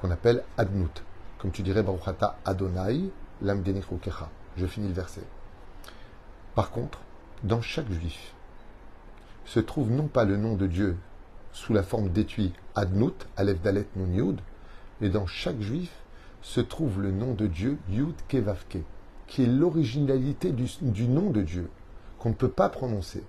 qu'on 0.00 0.10
appelle 0.10 0.44
Adnut. 0.56 1.02
Comme 1.38 1.50
tu 1.50 1.62
dirais 1.62 1.82
Baruchata 1.82 2.38
Adonai, 2.44 3.10
Lam 3.42 3.62
Kecha. 3.62 4.30
Je 4.56 4.66
finis 4.66 4.88
le 4.88 4.94
verset. 4.94 5.24
Par 6.54 6.70
contre, 6.70 7.00
dans 7.42 7.60
chaque 7.60 7.90
juif, 7.90 8.32
se 9.44 9.58
trouve 9.58 9.90
non 9.90 10.06
pas 10.06 10.24
le 10.24 10.36
nom 10.36 10.54
de 10.54 10.66
Dieu 10.66 10.96
sous 11.52 11.72
la 11.72 11.82
forme 11.82 12.10
d'étui 12.10 12.52
Adnut, 12.76 13.26
Aleph 13.36 13.60
Dalet 13.60 13.86
Nun 13.96 14.12
Yud, 14.14 14.40
mais 15.00 15.08
dans 15.08 15.26
chaque 15.26 15.60
juif 15.60 15.90
se 16.42 16.60
trouve 16.60 17.02
le 17.02 17.10
nom 17.10 17.34
de 17.34 17.48
Dieu 17.48 17.78
Yud 17.90 18.14
Kevavke, 18.28 18.78
qui 19.26 19.42
est 19.42 19.46
l'originalité 19.46 20.52
du, 20.52 20.68
du, 20.80 21.08
nom 21.08 21.30
de 21.30 21.42
Dieu, 21.42 21.68
qu'on 22.18 22.28
ne 22.28 22.34
peut 22.34 22.50
pas 22.50 22.68
prononcer. 22.68 23.24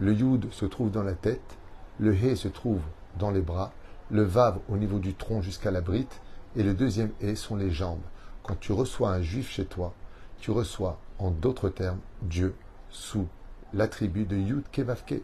Le 0.00 0.12
Yud 0.12 0.52
se 0.52 0.64
trouve 0.64 0.92
dans 0.92 1.02
la 1.02 1.14
tête, 1.14 1.56
le 1.98 2.14
He 2.14 2.36
se 2.36 2.46
trouve 2.46 2.80
dans 3.18 3.32
les 3.32 3.40
bras, 3.40 3.72
le 4.10 4.22
Vav 4.22 4.60
au 4.68 4.76
niveau 4.76 5.00
du 5.00 5.14
tronc 5.14 5.42
jusqu'à 5.42 5.72
la 5.72 5.80
brite, 5.80 6.20
et 6.54 6.62
le 6.62 6.72
deuxième 6.72 7.10
He 7.20 7.34
sont 7.34 7.56
les 7.56 7.72
jambes. 7.72 7.98
Quand 8.44 8.54
tu 8.60 8.72
reçois 8.72 9.10
un 9.10 9.22
juif 9.22 9.50
chez 9.50 9.64
toi, 9.64 9.92
tu 10.38 10.52
reçois, 10.52 11.00
en 11.18 11.32
d'autres 11.32 11.68
termes, 11.68 11.98
Dieu 12.22 12.54
sous 12.90 13.26
l'attribut 13.74 14.24
de 14.24 14.36
Yud 14.36 14.62
Kevavke. 14.70 15.20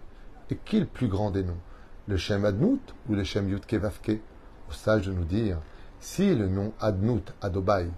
Et 0.51 0.57
qui 0.65 0.79
est 0.79 0.81
le 0.81 0.87
plus 0.87 1.07
grand 1.07 1.31
des 1.31 1.45
noms? 1.45 1.61
Le 2.09 2.17
Shem 2.17 2.45
Adnout 2.45 2.81
ou 3.09 3.15
le 3.15 3.23
Shem 3.23 3.49
Yud 3.49 3.65
Kevavke? 3.67 4.21
Au 4.69 4.73
sage 4.73 5.07
de 5.07 5.13
nous 5.13 5.25
dire, 5.25 5.59
si 6.01 6.35
le 6.35 6.49
nom 6.49 6.73
Adnout, 6.81 7.33
Adobai, 7.41 7.89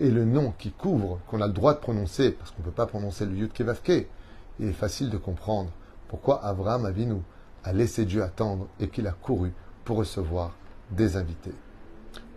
est 0.00 0.08
le 0.08 0.24
nom 0.24 0.54
qui 0.58 0.72
couvre, 0.72 1.20
qu'on 1.28 1.42
a 1.42 1.46
le 1.46 1.52
droit 1.52 1.74
de 1.74 1.80
prononcer, 1.80 2.32
parce 2.32 2.50
qu'on 2.50 2.62
ne 2.62 2.64
peut 2.64 2.72
pas 2.72 2.86
prononcer 2.86 3.26
le 3.26 3.36
Yud 3.36 3.52
Kevavke, 3.52 4.08
il 4.58 4.68
est 4.68 4.72
facile 4.72 5.10
de 5.10 5.18
comprendre 5.18 5.70
pourquoi 6.14 6.44
Abraham 6.44 6.86
Avinu 6.86 7.22
a 7.64 7.72
laissé 7.72 8.04
Dieu 8.04 8.22
attendre 8.22 8.68
et 8.78 8.86
qu'il 8.86 9.08
a 9.08 9.10
couru 9.10 9.52
pour 9.84 9.96
recevoir 9.96 10.52
des 10.92 11.16
invités. 11.16 11.52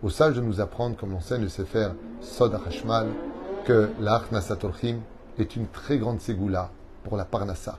Au 0.02 0.10
sage 0.10 0.34
de 0.34 0.40
nous 0.40 0.60
apprendre, 0.60 0.96
comme 0.96 1.12
l'enseigne 1.12 1.42
le 1.42 1.48
Sefer 1.48 1.90
Sod 2.20 2.58
Hashmal, 2.66 3.06
que 3.64 3.88
l'Achnasat 4.00 4.58
est 5.38 5.54
une 5.54 5.68
très 5.68 5.98
grande 5.98 6.20
ségoula 6.20 6.72
pour 7.04 7.16
la 7.16 7.24
Parnassa. 7.24 7.78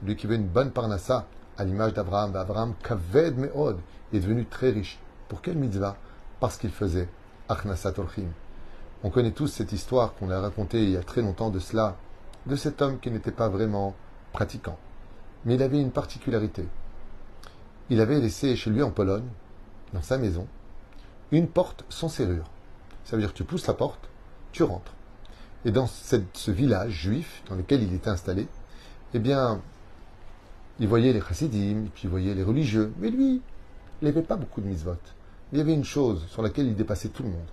Celui 0.00 0.16
qui 0.16 0.26
veut 0.26 0.34
une 0.34 0.48
bonne 0.48 0.72
parnassa, 0.72 1.26
à 1.56 1.62
l'image 1.62 1.94
d'Abraham, 1.94 2.34
Abraham, 2.34 2.74
Kaved 2.82 3.38
Meod, 3.38 3.78
est 4.12 4.18
devenu 4.18 4.44
très 4.44 4.70
riche. 4.70 4.98
Pour 5.28 5.40
quelle 5.40 5.56
mitzvah? 5.56 5.94
Parce 6.40 6.56
qu'il 6.56 6.72
faisait 6.72 7.08
Achnasat 7.48 7.96
Orchim. 7.98 8.26
On 9.04 9.10
connaît 9.10 9.30
tous 9.30 9.46
cette 9.46 9.70
histoire 9.70 10.14
qu'on 10.14 10.32
a 10.32 10.40
racontée 10.40 10.82
il 10.82 10.90
y 10.90 10.96
a 10.96 11.04
très 11.04 11.22
longtemps 11.22 11.50
de 11.50 11.60
cela, 11.60 11.94
de 12.46 12.56
cet 12.56 12.82
homme 12.82 12.98
qui 12.98 13.12
n'était 13.12 13.30
pas 13.30 13.48
vraiment 13.48 13.94
pratiquant. 14.32 14.76
Mais 15.44 15.54
il 15.54 15.62
avait 15.62 15.80
une 15.80 15.90
particularité. 15.90 16.64
Il 17.90 18.00
avait 18.00 18.20
laissé 18.20 18.54
chez 18.56 18.70
lui 18.70 18.82
en 18.82 18.90
Pologne, 18.90 19.28
dans 19.92 20.02
sa 20.02 20.18
maison, 20.18 20.46
une 21.32 21.48
porte 21.48 21.84
sans 21.88 22.08
serrure. 22.08 22.50
Ça 23.04 23.16
veut 23.16 23.22
dire 23.22 23.32
que 23.32 23.38
tu 23.38 23.44
pousses 23.44 23.66
la 23.66 23.74
porte, 23.74 24.08
tu 24.52 24.62
rentres. 24.62 24.92
Et 25.64 25.70
dans 25.70 25.86
ce 25.86 26.50
village 26.50 26.92
juif 26.92 27.42
dans 27.48 27.54
lequel 27.54 27.82
il 27.82 27.94
était 27.94 28.10
installé, 28.10 28.46
eh 29.14 29.18
bien, 29.18 29.60
il 30.78 30.88
voyait 30.88 31.12
les 31.12 31.20
chassidim, 31.20 31.86
puis 31.94 32.04
il 32.04 32.10
voyait 32.10 32.34
les 32.34 32.42
religieux. 32.42 32.92
Mais 32.98 33.10
lui, 33.10 33.42
il 34.00 34.04
n'avait 34.04 34.22
pas 34.22 34.36
beaucoup 34.36 34.60
de 34.60 34.66
mitzvot. 34.66 34.96
Il 35.52 35.58
y 35.58 35.60
avait 35.60 35.74
une 35.74 35.84
chose 35.84 36.26
sur 36.28 36.42
laquelle 36.42 36.66
il 36.66 36.76
dépassait 36.76 37.08
tout 37.08 37.22
le 37.22 37.30
monde. 37.30 37.48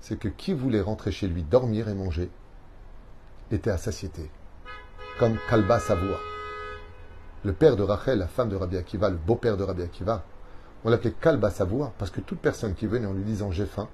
C'est 0.00 0.18
que 0.18 0.28
qui 0.28 0.52
voulait 0.52 0.80
rentrer 0.80 1.12
chez 1.12 1.28
lui 1.28 1.44
dormir 1.44 1.88
et 1.88 1.94
manger 1.94 2.30
était 3.50 3.70
à 3.70 3.78
satiété. 3.78 4.30
Comme 5.18 5.38
Kalba 5.48 5.78
Savoie. 5.78 6.31
Le 7.44 7.52
père 7.52 7.74
de 7.74 7.82
Rachel, 7.82 8.18
la 8.18 8.28
femme 8.28 8.50
de 8.50 8.56
Rabbi 8.56 8.76
Akiva, 8.76 9.10
le 9.10 9.16
beau-père 9.16 9.56
de 9.56 9.64
Rabbi 9.64 9.82
Akiva, 9.82 10.22
on 10.84 10.90
l'appelait 10.90 11.10
Kalba 11.10 11.50
Savoie 11.50 11.92
parce 11.98 12.12
que 12.12 12.20
toute 12.20 12.38
personne 12.38 12.74
qui 12.74 12.86
venait 12.86 13.06
en 13.06 13.12
lui 13.12 13.24
disant 13.24 13.50
j'ai 13.50 13.66
faim, 13.66 13.88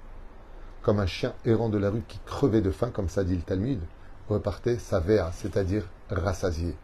comme 0.83 0.99
un 0.99 1.07
chien 1.07 1.33
errant 1.45 1.69
de 1.69 1.79
la 1.79 1.89
rue 1.89 2.03
qui 2.07 2.19
crevait 2.27 2.61
de 2.61 2.69
faim, 2.69 2.91
comme 2.91 3.09
ça 3.09 3.23
dit 3.23 3.35
le 3.35 3.41
Talmud, 3.41 3.79
repartait 4.27 4.77
Savea, 4.77 5.31
c'est-à-dire 5.33 5.83
rassasié 6.11 6.77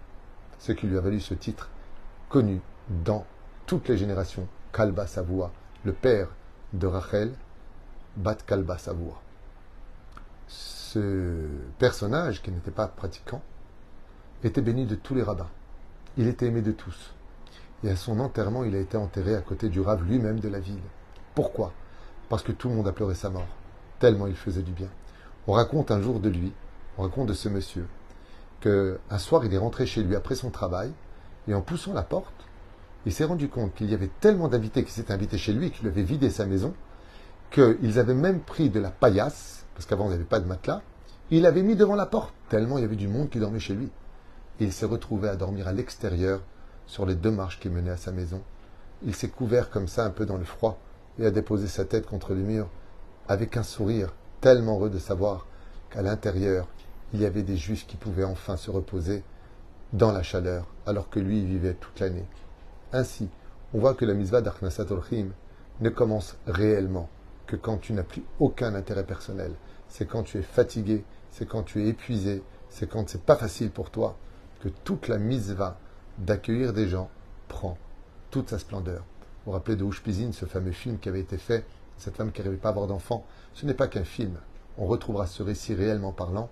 ce 0.57 0.71
qui 0.71 0.87
lui 0.87 0.97
a 0.97 1.01
valu 1.01 1.19
ce 1.19 1.35
titre 1.35 1.69
connu 2.29 2.61
dans 3.03 3.25
toutes 3.67 3.87
les 3.87 3.97
générations, 3.97 4.47
Kalba 4.73 5.05
Savoua, 5.05 5.51
le 5.83 5.93
père 5.93 6.29
de 6.73 6.87
Rachel, 6.87 7.31
Bat 8.17 8.37
Kalba 8.47 8.79
Savoua. 8.79 9.21
Ce 10.47 11.47
personnage, 11.77 12.41
qui 12.41 12.51
n'était 12.51 12.71
pas 12.71 12.87
pratiquant, 12.87 13.43
était 14.43 14.61
béni 14.61 14.85
de 14.85 14.95
tous 14.95 15.13
les 15.13 15.23
rabbins. 15.23 15.49
Il 16.17 16.27
était 16.27 16.47
aimé 16.47 16.61
de 16.61 16.71
tous. 16.71 17.13
Et 17.83 17.89
à 17.89 17.95
son 17.95 18.19
enterrement, 18.19 18.63
il 18.63 18.75
a 18.75 18.79
été 18.79 18.97
enterré 18.97 19.35
à 19.35 19.41
côté 19.41 19.69
du 19.69 19.81
rave 19.81 20.03
lui-même 20.03 20.39
de 20.39 20.49
la 20.49 20.59
ville. 20.59 20.79
Pourquoi? 21.33 21.73
Parce 22.29 22.43
que 22.43 22.51
tout 22.51 22.69
le 22.69 22.75
monde 22.75 22.87
a 22.87 22.93
pleuré 22.93 23.15
sa 23.15 23.29
mort, 23.29 23.47
tellement 23.99 24.27
il 24.27 24.35
faisait 24.35 24.63
du 24.63 24.71
bien. 24.71 24.89
On 25.47 25.53
raconte 25.53 25.91
un 25.91 26.01
jour 26.01 26.19
de 26.19 26.29
lui, 26.29 26.53
on 26.97 27.03
raconte 27.03 27.27
de 27.27 27.33
ce 27.33 27.49
monsieur, 27.49 27.85
un 29.09 29.17
soir, 29.17 29.45
il 29.45 29.53
est 29.53 29.59
rentré 29.59 29.85
chez 29.85 30.03
lui 30.03 30.15
après 30.15 30.35
son 30.35 30.49
travail, 30.49 30.91
et 31.47 31.53
en 31.53 31.61
poussant 31.61 31.93
la 31.93 32.01
porte, 32.01 32.33
il 33.05 33.13
s'est 33.13 33.25
rendu 33.25 33.47
compte 33.47 33.75
qu'il 33.75 33.89
y 33.89 33.93
avait 33.93 34.09
tellement 34.19 34.47
d'invités 34.47 34.83
qui 34.83 34.91
s'étaient 34.91 35.13
invités 35.13 35.37
chez 35.37 35.53
lui, 35.53 35.71
qu'il 35.71 35.87
avait 35.87 36.03
vidé 36.03 36.29
sa 36.29 36.45
maison, 36.45 36.73
qu'ils 37.51 37.99
avaient 37.99 38.15
même 38.15 38.39
pris 38.39 38.69
de 38.69 38.79
la 38.79 38.89
paillasse, 38.89 39.65
parce 39.75 39.85
qu'avant, 39.85 40.05
il 40.05 40.09
n'y 40.09 40.15
avait 40.15 40.23
pas 40.23 40.39
de 40.39 40.47
matelas, 40.47 40.81
il 41.29 41.43
l'avait 41.43 41.61
mis 41.61 41.75
devant 41.75 41.95
la 41.95 42.05
porte, 42.05 42.33
tellement 42.49 42.77
il 42.77 42.81
y 42.81 42.85
avait 42.85 42.95
du 42.95 43.07
monde 43.07 43.29
qui 43.29 43.39
dormait 43.39 43.59
chez 43.59 43.75
lui. 43.75 43.89
Il 44.61 44.71
s'est 44.71 44.85
retrouvé 44.85 45.27
à 45.27 45.35
dormir 45.35 45.67
à 45.67 45.73
l'extérieur, 45.73 46.41
sur 46.87 47.05
les 47.05 47.15
deux 47.15 47.31
marches 47.31 47.59
qui 47.59 47.69
menaient 47.69 47.91
à 47.91 47.97
sa 47.97 48.13
maison. 48.13 48.41
Il 49.03 49.13
s'est 49.13 49.27
couvert 49.27 49.69
comme 49.69 49.89
ça 49.89 50.05
un 50.05 50.11
peu 50.11 50.25
dans 50.25 50.37
le 50.37 50.45
froid, 50.45 50.79
et 51.19 51.25
a 51.25 51.31
déposé 51.31 51.67
sa 51.67 51.83
tête 51.83 52.05
contre 52.05 52.33
le 52.33 52.41
mur, 52.41 52.69
avec 53.27 53.57
un 53.57 53.63
sourire, 53.63 54.13
tellement 54.39 54.77
heureux 54.77 54.89
de 54.89 54.99
savoir 54.99 55.45
qu'à 55.89 56.01
l'intérieur, 56.01 56.67
il 57.13 57.21
y 57.21 57.25
avait 57.25 57.43
des 57.43 57.57
juifs 57.57 57.85
qui 57.85 57.97
pouvaient 57.97 58.23
enfin 58.23 58.55
se 58.55 58.71
reposer 58.71 59.23
dans 59.91 60.13
la 60.13 60.23
chaleur, 60.23 60.65
alors 60.85 61.09
que 61.09 61.19
lui 61.19 61.45
vivait 61.45 61.73
toute 61.73 61.99
l'année. 61.99 62.25
Ainsi, 62.93 63.27
on 63.73 63.79
voit 63.79 63.93
que 63.93 64.05
la 64.05 64.13
d'Arnasat 64.41 64.91
Olchim 64.91 65.31
ne 65.81 65.89
commence 65.89 66.37
réellement 66.47 67.09
que 67.45 67.57
quand 67.57 67.77
tu 67.77 67.91
n'as 67.91 68.03
plus 68.03 68.23
aucun 68.39 68.73
intérêt 68.73 69.03
personnel. 69.03 69.51
C'est 69.89 70.07
quand 70.07 70.23
tu 70.23 70.37
es 70.37 70.43
fatigué, 70.43 71.03
c'est 71.31 71.45
quand 71.45 71.63
tu 71.63 71.83
es 71.83 71.89
épuisé, 71.89 72.41
c'est 72.69 72.89
quand 72.89 73.09
c'est 73.09 73.21
pas 73.21 73.35
facile 73.35 73.69
pour 73.69 73.91
toi 73.91 74.17
que 74.61 74.69
toute 74.69 75.07
la 75.07 75.17
mitzvah 75.17 75.77
d'accueillir 76.17 76.73
des 76.73 76.87
gens 76.87 77.09
prend 77.47 77.77
toute 78.31 78.49
sa 78.49 78.59
splendeur. 78.59 78.99
Vous 78.99 79.51
vous 79.51 79.51
rappelez 79.51 79.75
de 79.75 79.83
Ushpizin, 79.83 80.31
ce 80.31 80.45
fameux 80.45 80.71
film 80.71 80.97
qui 80.97 81.09
avait 81.09 81.19
été 81.19 81.37
fait, 81.37 81.65
cette 81.97 82.15
femme 82.15 82.31
qui 82.31 82.41
n'arrivait 82.41 82.57
pas 82.57 82.69
à 82.69 82.71
avoir. 82.71 82.89
Ce 83.53 83.65
n'est 83.65 83.73
pas 83.73 83.87
qu'un 83.87 84.03
film. 84.03 84.35
On 84.77 84.85
retrouvera 84.85 85.27
ce 85.27 85.43
récit 85.43 85.73
réellement 85.73 86.11
parlant 86.11 86.49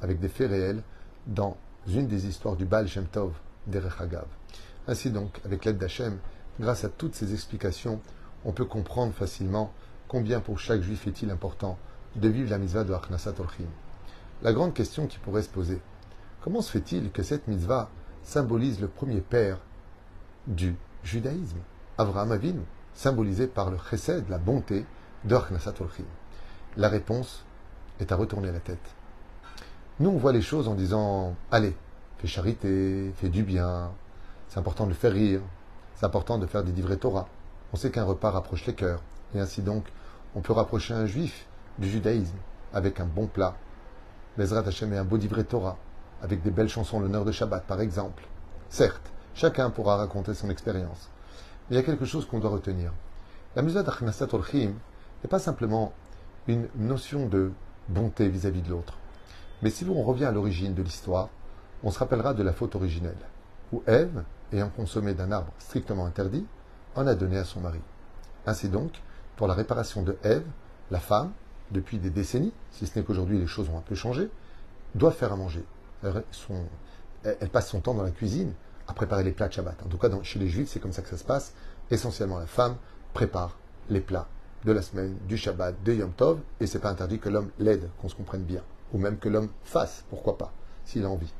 avec 0.00 0.20
des 0.20 0.28
faits 0.28 0.50
réels 0.50 0.82
dans 1.26 1.56
une 1.88 2.06
des 2.06 2.26
histoires 2.26 2.56
du 2.56 2.64
Baal 2.64 2.88
Shem 2.88 3.06
Tov 3.06 3.32
d'Erech 3.66 4.00
Hagav. 4.00 4.26
Ainsi 4.88 5.10
donc, 5.10 5.40
avec 5.44 5.64
l'aide 5.64 5.78
d'Hachem, 5.78 6.18
grâce 6.60 6.84
à 6.84 6.88
toutes 6.88 7.14
ces 7.14 7.32
explications, 7.32 8.00
on 8.44 8.52
peut 8.52 8.64
comprendre 8.64 9.12
facilement 9.12 9.72
combien 10.08 10.40
pour 10.40 10.58
chaque 10.58 10.82
juif 10.82 11.06
est-il 11.06 11.30
important 11.30 11.78
de 12.14 12.28
vivre 12.28 12.50
la 12.50 12.58
mitzvah 12.58 12.84
de 12.84 12.92
Achnasat. 12.92 13.34
La 14.42 14.52
grande 14.52 14.74
question 14.74 15.06
qui 15.06 15.18
pourrait 15.18 15.42
se 15.42 15.48
poser, 15.48 15.80
comment 16.40 16.62
se 16.62 16.70
fait-il 16.70 17.10
que 17.10 17.22
cette 17.22 17.48
mitzvah 17.48 17.90
symbolise 18.22 18.80
le 18.80 18.88
premier 18.88 19.20
père 19.20 19.58
du 20.46 20.76
judaïsme? 21.04 21.58
Avraham 21.98 22.32
Avinu, 22.32 22.60
symbolisé 22.94 23.46
par 23.46 23.70
le 23.70 23.78
chesed, 23.78 24.28
la 24.28 24.38
bonté 24.38 24.84
Olchim 25.30 26.04
La 26.76 26.88
réponse 26.88 27.44
est 28.00 28.12
à 28.12 28.16
retourner 28.16 28.52
la 28.52 28.60
tête. 28.60 28.94
Nous, 29.98 30.10
on 30.10 30.18
voit 30.18 30.32
les 30.32 30.42
choses 30.42 30.68
en 30.68 30.74
disant 30.74 31.34
Allez, 31.50 31.74
fais 32.18 32.28
charité, 32.28 33.12
fais 33.16 33.28
du 33.28 33.42
bien, 33.42 33.92
c'est 34.48 34.58
important 34.58 34.86
de 34.86 34.92
faire 34.92 35.12
rire, 35.12 35.40
c'est 35.94 36.06
important 36.06 36.38
de 36.38 36.46
faire 36.46 36.62
des 36.62 36.72
livrets 36.72 36.98
Torah. 36.98 37.28
On 37.72 37.76
sait 37.76 37.90
qu'un 37.90 38.04
repas 38.04 38.30
rapproche 38.30 38.66
les 38.66 38.74
cœurs, 38.74 39.02
et 39.34 39.40
ainsi 39.40 39.62
donc, 39.62 39.84
on 40.34 40.40
peut 40.40 40.52
rapprocher 40.52 40.94
un 40.94 41.06
juif 41.06 41.46
du 41.78 41.88
judaïsme 41.88 42.36
avec 42.72 43.00
un 43.00 43.06
bon 43.06 43.26
plat. 43.26 43.56
Bezrat 44.36 44.66
Hashem 44.66 44.92
et 44.92 44.98
un 44.98 45.04
beau 45.04 45.16
livret 45.16 45.44
Torah, 45.44 45.78
avec 46.22 46.42
des 46.42 46.50
belles 46.50 46.68
chansons 46.68 47.00
l'honneur 47.00 47.24
de 47.24 47.32
Shabbat, 47.32 47.64
par 47.64 47.80
exemple. 47.80 48.24
Certes, 48.68 49.12
chacun 49.34 49.70
pourra 49.70 49.96
raconter 49.96 50.34
son 50.34 50.50
expérience. 50.50 51.10
Mais 51.68 51.76
il 51.76 51.78
y 51.78 51.82
a 51.82 51.84
quelque 51.84 52.04
chose 52.04 52.26
qu'on 52.26 52.38
doit 52.38 52.50
retenir. 52.50 52.92
La 53.54 53.62
Musa 53.62 53.82
d'Achnasat 53.82 54.32
Olchim 54.32 54.74
n'est 55.22 55.30
pas 55.30 55.38
simplement 55.38 55.92
une 56.46 56.68
notion 56.76 57.26
de 57.26 57.52
bonté 57.88 58.28
vis-à-vis 58.28 58.62
de 58.62 58.70
l'autre. 58.70 58.98
Mais 59.62 59.70
si 59.70 59.84
on 59.84 60.02
revient 60.02 60.26
à 60.26 60.32
l'origine 60.32 60.74
de 60.74 60.82
l'histoire, 60.82 61.28
on 61.82 61.90
se 61.90 61.98
rappellera 61.98 62.34
de 62.34 62.42
la 62.42 62.52
faute 62.52 62.74
originelle, 62.74 63.16
où 63.72 63.82
Ève, 63.86 64.24
ayant 64.52 64.68
consommé 64.68 65.14
d'un 65.14 65.32
arbre 65.32 65.52
strictement 65.58 66.06
interdit, 66.06 66.46
en 66.94 67.06
a 67.06 67.14
donné 67.14 67.38
à 67.38 67.44
son 67.44 67.60
mari. 67.60 67.80
Ainsi 68.46 68.68
donc, 68.68 68.92
pour 69.36 69.46
la 69.46 69.54
réparation 69.54 70.02
de 70.02 70.16
Ève, 70.22 70.46
la 70.90 71.00
femme, 71.00 71.32
depuis 71.70 71.98
des 71.98 72.10
décennies, 72.10 72.52
si 72.70 72.86
ce 72.86 72.98
n'est 72.98 73.04
qu'aujourd'hui 73.04 73.38
les 73.38 73.46
choses 73.46 73.68
ont 73.68 73.78
un 73.78 73.82
peu 73.82 73.94
changé, 73.94 74.30
doit 74.94 75.10
faire 75.10 75.32
à 75.32 75.36
manger. 75.36 75.64
Elle, 76.02 77.48
passe 77.50 77.68
son 77.68 77.80
temps 77.80 77.94
dans 77.94 78.02
la 78.02 78.10
cuisine 78.10 78.52
à 78.88 78.92
préparer 78.92 79.24
les 79.24 79.32
plats 79.32 79.48
de 79.48 79.52
Shabbat. 79.52 79.82
En 79.84 79.88
tout 79.88 79.98
cas, 79.98 80.08
chez 80.22 80.38
les 80.38 80.48
Juifs, 80.48 80.68
c'est 80.68 80.80
comme 80.80 80.92
ça 80.92 81.02
que 81.02 81.08
ça 81.08 81.16
se 81.16 81.24
passe. 81.24 81.54
Essentiellement, 81.90 82.38
la 82.38 82.46
femme 82.46 82.76
prépare 83.14 83.58
les 83.88 84.00
plats 84.00 84.28
de 84.64 84.72
la 84.72 84.82
semaine, 84.82 85.16
du 85.28 85.36
Shabbat, 85.36 85.82
de 85.84 85.92
Yom 85.92 86.12
Tov, 86.12 86.40
et 86.60 86.66
c'est 86.66 86.80
pas 86.80 86.90
interdit 86.90 87.18
que 87.18 87.28
l'homme 87.28 87.50
l'aide, 87.58 87.88
qu'on 88.00 88.08
se 88.08 88.14
comprenne 88.14 88.42
bien, 88.42 88.62
ou 88.92 88.98
même 88.98 89.18
que 89.18 89.28
l'homme 89.28 89.48
fasse, 89.64 90.04
pourquoi 90.10 90.36
pas, 90.38 90.52
s'il 90.84 91.04
a 91.04 91.08
envie. 91.08 91.32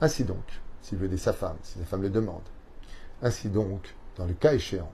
Ainsi 0.00 0.24
donc, 0.24 0.60
s'il 0.80 0.98
veut 0.98 1.06
aider 1.06 1.18
sa 1.18 1.32
femme, 1.32 1.56
si 1.62 1.78
la 1.78 1.84
femme 1.84 2.02
le 2.02 2.10
demande. 2.10 2.42
Ainsi 3.22 3.48
donc, 3.48 3.94
dans 4.16 4.24
le 4.24 4.34
cas 4.34 4.54
échéant, 4.54 4.90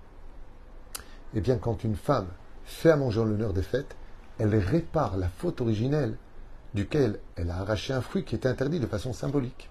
eh 1.34 1.40
bien, 1.40 1.58
quand 1.58 1.84
une 1.84 1.96
femme 1.96 2.26
fait 2.64 2.90
à 2.90 2.96
manger 2.96 3.20
en 3.20 3.24
l'honneur 3.24 3.52
des 3.52 3.62
fêtes, 3.62 3.96
elle 4.38 4.56
répare 4.56 5.16
la 5.16 5.28
faute 5.28 5.60
originelle 5.60 6.16
duquel 6.74 7.18
elle 7.36 7.50
a 7.50 7.58
arraché 7.58 7.92
un 7.92 8.00
fruit 8.00 8.24
qui 8.24 8.34
était 8.34 8.48
interdit 8.48 8.80
de 8.80 8.86
façon 8.86 9.12
symbolique. 9.12 9.70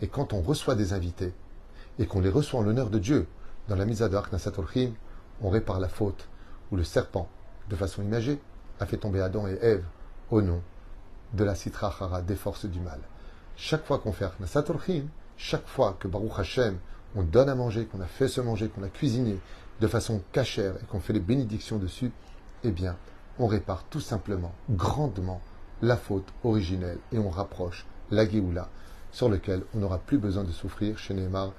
Et 0.00 0.08
quand 0.08 0.32
on 0.32 0.42
reçoit 0.42 0.74
des 0.74 0.92
invités, 0.92 1.32
et 1.98 2.06
qu'on 2.06 2.20
les 2.20 2.28
reçoit 2.28 2.60
en 2.60 2.62
l'honneur 2.62 2.90
de 2.90 2.98
Dieu, 2.98 3.26
dans 3.68 3.76
la 3.76 3.84
mise 3.84 4.00
de 4.00 4.14
Arknasat 4.14 4.52
on 5.42 5.50
répare 5.50 5.80
la 5.80 5.88
faute 5.88 6.28
où 6.70 6.76
le 6.76 6.84
serpent, 6.84 7.28
de 7.68 7.76
façon 7.76 8.02
imagée, 8.02 8.40
a 8.80 8.86
fait 8.86 8.98
tomber 8.98 9.20
Adam 9.20 9.46
et 9.46 9.58
Ève 9.60 9.84
au 10.30 10.42
nom 10.42 10.60
de 11.32 11.44
la 11.44 11.54
Sitra 11.54 11.94
Hara, 12.00 12.22
des 12.22 12.36
forces 12.36 12.66
du 12.66 12.80
mal. 12.80 13.00
Chaque 13.56 13.84
fois 13.84 13.98
qu'on 13.98 14.12
fait 14.12 14.24
Arknasat 14.24 14.64
chaque 15.36 15.66
fois 15.66 15.96
que 15.98 16.08
Baruch 16.08 16.38
Hashem, 16.38 16.78
on 17.14 17.22
donne 17.22 17.48
à 17.48 17.54
manger, 17.54 17.86
qu'on 17.86 18.00
a 18.00 18.06
fait 18.06 18.28
se 18.28 18.40
manger, 18.40 18.68
qu'on 18.68 18.82
a 18.82 18.88
cuisiné 18.88 19.38
de 19.80 19.86
façon 19.86 20.22
cachère 20.32 20.74
et 20.82 20.86
qu'on 20.86 21.00
fait 21.00 21.12
les 21.12 21.20
bénédictions 21.20 21.78
dessus, 21.78 22.10
eh 22.64 22.70
bien, 22.70 22.96
on 23.38 23.46
répare 23.46 23.84
tout 23.84 24.00
simplement, 24.00 24.52
grandement, 24.70 25.40
la 25.82 25.96
faute 25.96 26.26
originelle 26.44 26.98
et 27.12 27.18
on 27.18 27.30
rapproche 27.30 27.86
la 28.10 28.28
Géoula 28.28 28.68
sur 29.12 29.28
lequel 29.28 29.62
on 29.74 29.78
n'aura 29.78 29.98
plus 29.98 30.18
besoin 30.18 30.44
de 30.44 30.52
souffrir 30.52 30.98
chez 30.98 31.14
Neymar 31.14 31.52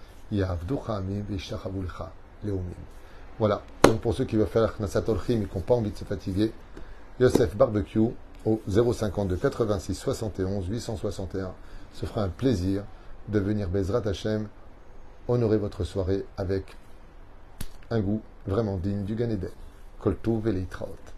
voilà. 3.39 3.61
Donc 3.83 4.01
pour 4.01 4.13
ceux 4.13 4.25
qui 4.25 4.35
veulent 4.35 4.47
faire 4.47 4.75
Khnasat 4.75 5.07
Orchim 5.07 5.41
et 5.41 5.45
qui 5.45 5.55
n'ont 5.55 5.61
pas 5.61 5.75
envie 5.75 5.91
de 5.91 5.97
se 5.97 6.03
fatiguer, 6.03 6.51
Yosef 7.19 7.55
Barbecue 7.55 8.11
au 8.45 8.61
052 8.67 9.37
86 9.37 9.95
71 9.95 10.67
861 10.67 11.53
se 11.93 12.05
fera 12.05 12.23
un 12.23 12.29
plaisir 12.29 12.83
de 13.29 13.39
venir 13.39 13.69
Bezrat 13.69 14.05
Hashem 14.05 14.47
honorer 15.27 15.57
votre 15.57 15.83
soirée 15.83 16.25
avec 16.37 16.75
un 17.89 18.01
goût 18.01 18.21
vraiment 18.45 18.77
digne 18.77 19.03
du 19.03 19.15
Gan 19.15 19.29
Eden. 19.29 19.49
Koltou 19.99 20.39
Veleitraot. 20.39 21.16